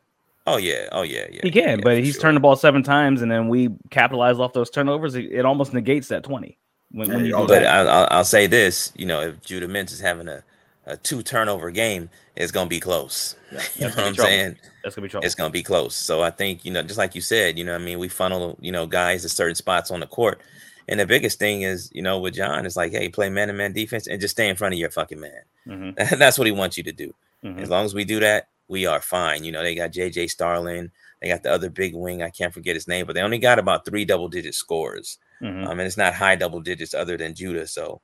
[0.46, 1.40] Oh yeah, oh yeah, yeah.
[1.42, 2.22] He can, yeah, but he's sure.
[2.22, 5.14] turned the ball seven times, and then we capitalize off those turnovers.
[5.14, 6.58] It, it almost negates that twenty.
[6.92, 7.64] When, when But.
[7.64, 10.42] I, I'll, I'll say this: you know, if Judah Mintz is having a,
[10.90, 13.36] a two turnover game, it's gonna be close.
[13.52, 13.62] Yeah.
[13.76, 14.30] You know That's what I'm be trouble.
[14.30, 14.56] saying?
[14.82, 15.26] that's gonna be trouble.
[15.26, 15.94] It's gonna be close.
[15.94, 18.08] So I think you know, just like you said, you know, what I mean, we
[18.08, 20.40] funnel you know guys to certain spots on the court,
[20.88, 23.54] and the biggest thing is you know with John is like, hey, play man to
[23.54, 25.42] man defense and just stay in front of your fucking man.
[25.66, 27.14] Mhm, That's what he wants you to do.
[27.44, 27.60] mhm.
[27.60, 29.44] As long as we do that, we are fine.
[29.44, 32.22] You know, they got JJ Starling, they got the other big wing.
[32.22, 35.18] I can't forget his name, but they only got about three double digit scores.
[35.42, 35.66] Mhm.
[35.66, 37.66] Um, and it's not high double digits other than Judah.
[37.66, 38.00] So,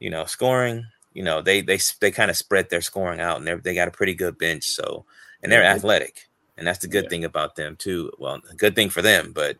[0.00, 0.84] you know, scoring,
[1.16, 3.88] you know, they they they kind of spread their scoring out, and they they got
[3.88, 4.64] a pretty good bench.
[4.64, 5.06] So,
[5.42, 7.10] and they're athletic, and that's the good Yeah.
[7.10, 8.12] thing about them too.
[8.18, 9.56] Well, good thing for them, but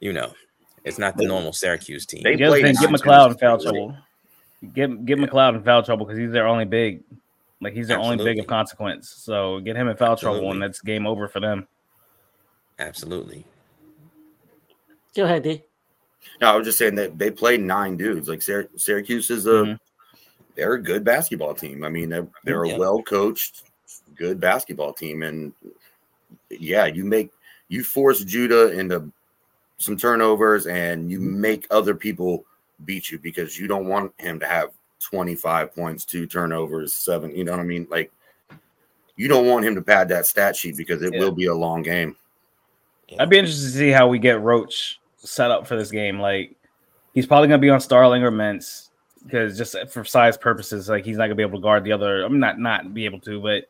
[0.00, 0.32] you know,
[0.84, 2.22] it's not the They- normal Syracuse team.
[2.22, 3.96] they The other thing, get McLeod in foul trouble.
[4.74, 5.26] Get get Yeah.
[5.26, 7.02] McLeod in foul trouble because he's their only big.
[7.60, 9.08] Like he's their only big of consequence.
[9.10, 11.66] So get him in foul trouble, and that's game over for them.
[12.78, 13.44] Absolutely.
[15.16, 15.62] Go ahead, D.
[16.40, 18.28] No, I was just saying that they played nine dudes.
[18.28, 19.78] Like Syr- Syracuse is a Mhm.
[20.56, 21.84] They're a good basketball team.
[21.84, 22.74] I mean, they're, they're Yeah.
[22.74, 23.62] a well coached,
[24.14, 25.52] good basketball team, and
[26.50, 27.30] yeah, you make
[27.68, 29.10] you force Judah into
[29.78, 31.40] some turnovers, and you mm-hmm.
[31.40, 32.44] make other people
[32.84, 37.34] beat you because you don't want him to have twenty five points, two turnovers, seven.
[37.36, 37.86] You know what I mean?
[37.90, 38.10] Like
[39.16, 41.20] you don't want him to pad that stat sheet because it Yeah.
[41.20, 42.16] will be a long game.
[43.18, 46.18] I'd be interested to see how we get Roach set up for this game.
[46.18, 46.54] Like
[47.14, 48.85] he's probably gonna be on Starling or Mintz
[49.26, 52.22] because just for size purposes, like he's not gonna be able to guard the other.
[52.24, 53.64] I'm not not be able to, but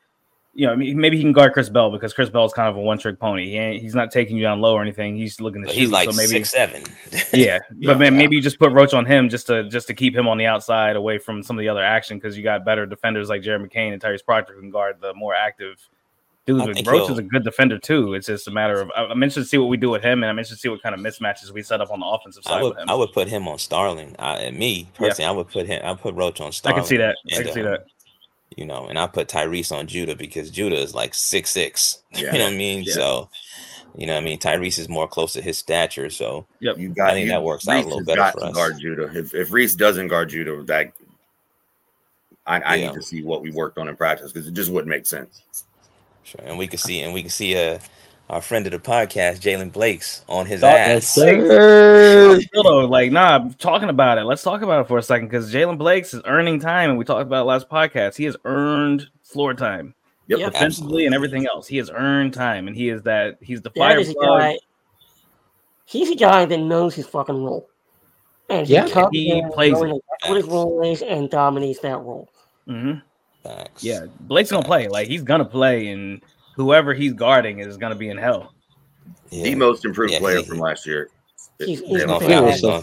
[0.54, 2.66] you know, I mean, maybe he can guard Chris Bell because Chris Bell is kind
[2.70, 3.44] of a one trick pony.
[3.50, 5.14] He ain't, he's not taking you down low or anything.
[5.14, 5.80] He's looking to But shoot.
[5.82, 6.82] he's like so maybe six seven.
[7.34, 7.92] yeah, Yeah.
[7.92, 10.26] but man, maybe you just put Roach on him just to just to keep him
[10.26, 13.28] on the outside away from some of the other action because you got better defenders
[13.28, 15.76] like Jared McCain and Tyrese Proctor who can guard the more active
[16.46, 16.62] dudes.
[16.68, 18.14] I think Roach he'll- is a good defender too.
[18.14, 20.30] It's just a matter of I'm interested to see what we do with him, and
[20.30, 22.50] I'm interested to see what kind of mismatches we set up on the offensive I
[22.50, 22.90] side would with him.
[22.90, 24.14] I would put him on Starling.
[24.18, 25.08] I, and me Yeah.
[25.08, 25.80] personally, I would put him.
[25.84, 26.78] I put Roach on Starling.
[26.78, 27.16] I can see that.
[27.32, 27.80] I can see that.
[27.80, 27.84] Uh,
[28.56, 32.02] you know, and I put Tyrese on Judah because Judah is like six six.
[32.12, 32.18] Yeah.
[32.32, 32.84] You know what I mean?
[32.84, 32.94] Yeah.
[32.94, 33.28] So,
[33.96, 36.08] you know, what I mean, Tyrese is more close to his stature.
[36.10, 36.78] So, Yep.
[36.78, 38.54] You got I think you, that works out a little better got for to us.
[38.54, 39.10] guard Judah.
[39.14, 40.92] If, if Reese doesn't guard Judah, that
[42.46, 42.86] I, I Yeah.
[42.88, 45.42] need to see what we worked on in practice because it just wouldn't make sense.
[46.26, 46.40] Sure.
[46.44, 47.78] And we can see, and we can see, uh,
[48.28, 51.06] our friend of the podcast, Jaylen Blakes' on his Dog- ass.
[51.06, 52.40] Sir.
[52.40, 54.24] Still though, like, nah, I'm talking about it.
[54.24, 57.04] Let's talk about it for a second because Jaylen Blakes is earning time, and we
[57.04, 58.16] talked about it last podcast.
[58.16, 59.94] He has earned floor time
[60.26, 60.40] Yep.
[60.40, 60.52] Yep.
[60.54, 61.68] defensively and everything else.
[61.68, 63.38] He has earned time, and he is that.
[63.40, 64.58] He's the fire is guy.
[65.84, 67.68] He's a guy that knows his fucking role.
[68.50, 68.88] And Yeah.
[68.88, 70.02] comes He plays knowing it.
[70.10, 72.28] That's what his role is and dominates that role.
[72.68, 73.02] Mhm.
[73.46, 73.84] Facts.
[73.84, 74.88] Yeah, Blake's gonna play.
[74.88, 76.20] Like he's gonna play, and
[76.54, 78.52] whoever he's guarding is gonna be in hell.
[79.30, 79.44] Yeah.
[79.44, 81.08] The most improved Yeah, player he- from last year.
[81.58, 82.40] He's- he's He's gonna, the Blake's foul.
[82.42, 82.82] thing He's gonna,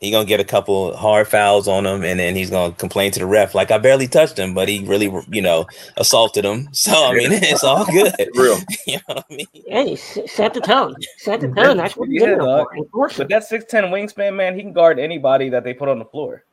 [0.00, 3.18] he gonna get a couple hard fouls on him, and then he's gonna complain to
[3.18, 6.68] the ref like I barely touched him, but he really, you know, assaulted him.
[6.72, 8.14] So I mean, it's all good.
[8.34, 8.58] Real.
[8.86, 9.46] you know what I mean?
[9.66, 10.94] Hey, set the tone.
[11.18, 11.76] Set the tone.
[11.76, 12.68] That's what he's Yeah, in there dog.
[12.70, 12.76] for.
[12.76, 13.28] Enforce With it.
[13.30, 16.44] that six ten wingspan, man, he can guard anybody that they put on the floor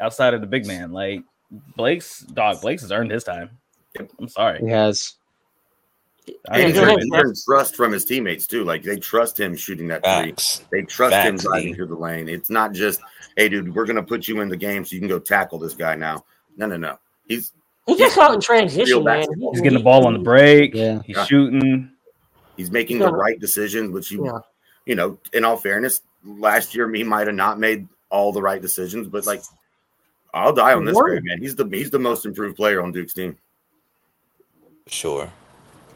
[0.00, 0.92] outside of the big man.
[0.92, 1.22] Like
[1.76, 3.50] Blake's dog, Blake's has earned his time.
[4.18, 4.60] I'm sorry.
[4.60, 5.14] He has.
[6.50, 6.96] I And go agree.
[7.02, 8.62] he's earned trust from his teammates too.
[8.64, 10.34] Like they trust him shooting that three.
[10.70, 12.28] They trust him driving through the lane.
[12.28, 13.00] It's not just,
[13.36, 15.72] hey, dude, we're gonna put you in the game so you can go tackle this
[15.74, 16.24] guy now.
[16.58, 16.98] No, no, no.
[17.26, 17.52] He's
[17.86, 19.20] He gets out in transition, man.
[19.20, 19.52] basketball.
[19.52, 20.74] He's getting the ball on the break.
[20.74, 21.00] Yeah.
[21.06, 21.24] He's Yeah.
[21.24, 21.90] shooting.
[22.58, 23.06] he's making Yeah.
[23.06, 24.40] the right decisions, which you, Yeah.
[24.84, 28.60] you know, in all fairness, last year he might have not made all the right
[28.60, 29.42] decisions, but like,
[30.34, 31.08] I'll die on this Word.
[31.08, 31.38] grade, man.
[31.40, 33.36] He's the he's the most improved player on Duke's team.
[34.86, 35.30] Sure.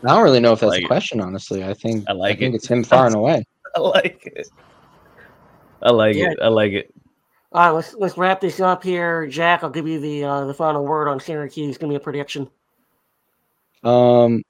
[0.04, 0.88] I don't really know if that's Like a it.
[0.88, 1.62] question, honestly.
[1.64, 2.56] I think I like think it.
[2.56, 3.44] it's him far and away.
[3.76, 4.48] I like it.
[5.82, 6.30] I like Yeah.
[6.32, 6.38] it.
[6.42, 6.92] I like it.
[7.52, 9.26] All right, let's let's wrap this up here.
[9.26, 11.76] Jack, I'll give you the uh, the final word on Syracuse.
[11.78, 12.48] Give me a prediction.
[13.84, 14.42] Um,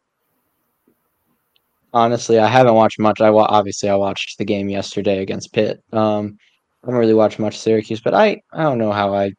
[1.93, 3.21] honestly, I haven't watched much.
[3.21, 5.83] I wa- obviously I watched the game yesterday against Pitt.
[5.93, 6.39] Um,
[6.83, 9.33] I haven't really watched much Syracuse, but I I don't know how I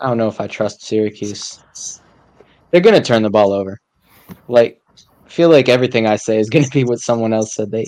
[0.00, 1.60] I don't know if I trust Syracuse.
[2.70, 3.78] They're gonna turn the ball over.
[4.48, 4.80] Like,
[5.26, 7.70] feel like everything I say is gonna be what someone else said.
[7.70, 7.86] They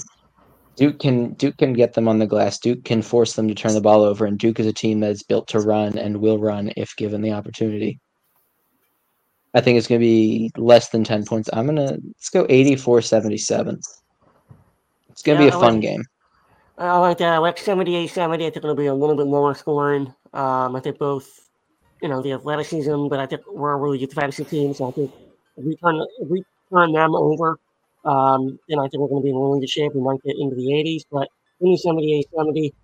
[0.76, 2.58] Duke can Duke can get them on the glass.
[2.58, 5.10] Duke can force them to turn the ball over, and Duke is a team that
[5.10, 8.00] is built to run and will run if given the opportunity.
[9.54, 11.50] I think it's going to be less than 10 points.
[11.52, 13.78] I'm going to let's go 84-77.
[15.10, 16.02] It's going to Yeah, be a I fun like- game.
[16.78, 17.34] I like that.
[17.34, 18.46] I like 78 70.
[18.46, 20.06] I think it'll be a little bit lower scoring.
[20.32, 21.50] Um, I think both,
[22.02, 24.74] you know, the athleticism, but I think we're a really good fantasy team.
[24.74, 25.12] So I think
[25.56, 27.58] if we turn, if we turn them over,
[28.04, 29.94] um, then I think we're going to be in really good shape.
[29.94, 31.28] We might get into the 80s, but
[31.60, 32.74] 78 70.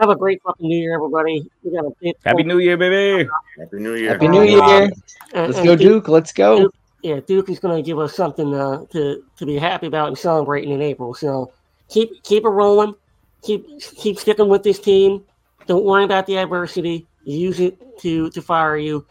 [0.00, 1.48] Have a great fucking New Year, everybody.
[1.62, 3.28] We got a big Happy New Year, baby.
[3.58, 4.12] Happy New Year.
[4.12, 4.60] Happy New Year.
[4.62, 4.92] and-
[5.34, 6.08] Let's and go Duke- Duke.
[6.08, 6.58] Let's go.
[6.60, 10.08] Duke- yeah, Duke is going to give us something uh, to to be happy about
[10.08, 11.14] and celebrating in April.
[11.14, 11.52] So
[11.88, 12.94] keep keep it rolling,
[13.42, 15.24] keep keep sticking with this team.
[15.66, 17.06] Don't worry about the adversity.
[17.24, 19.06] Use it to to fire you,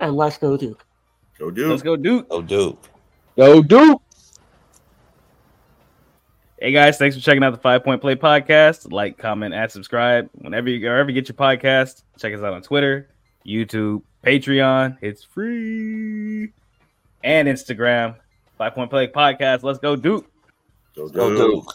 [0.00, 0.84] and let's go Duke.
[1.38, 1.70] Go Duke.
[1.70, 2.26] Let's go, Duke.
[2.30, 2.78] Oh, Duke.
[3.36, 4.02] Go Duke.
[6.58, 8.92] Hey guys, thanks for checking out the Five Point Play podcast.
[8.92, 12.04] Like, comment, and subscribe whenever you wherever you get your podcast.
[12.18, 13.08] Check us out on Twitter,
[13.44, 14.96] YouTube, Patreon.
[15.00, 16.52] It's free,
[17.24, 18.14] and Instagram.
[18.58, 19.64] Five Point Play podcast.
[19.64, 20.30] Let's go, Duke.
[20.94, 21.64] Go Go Duke.
[21.64, 21.74] Duke.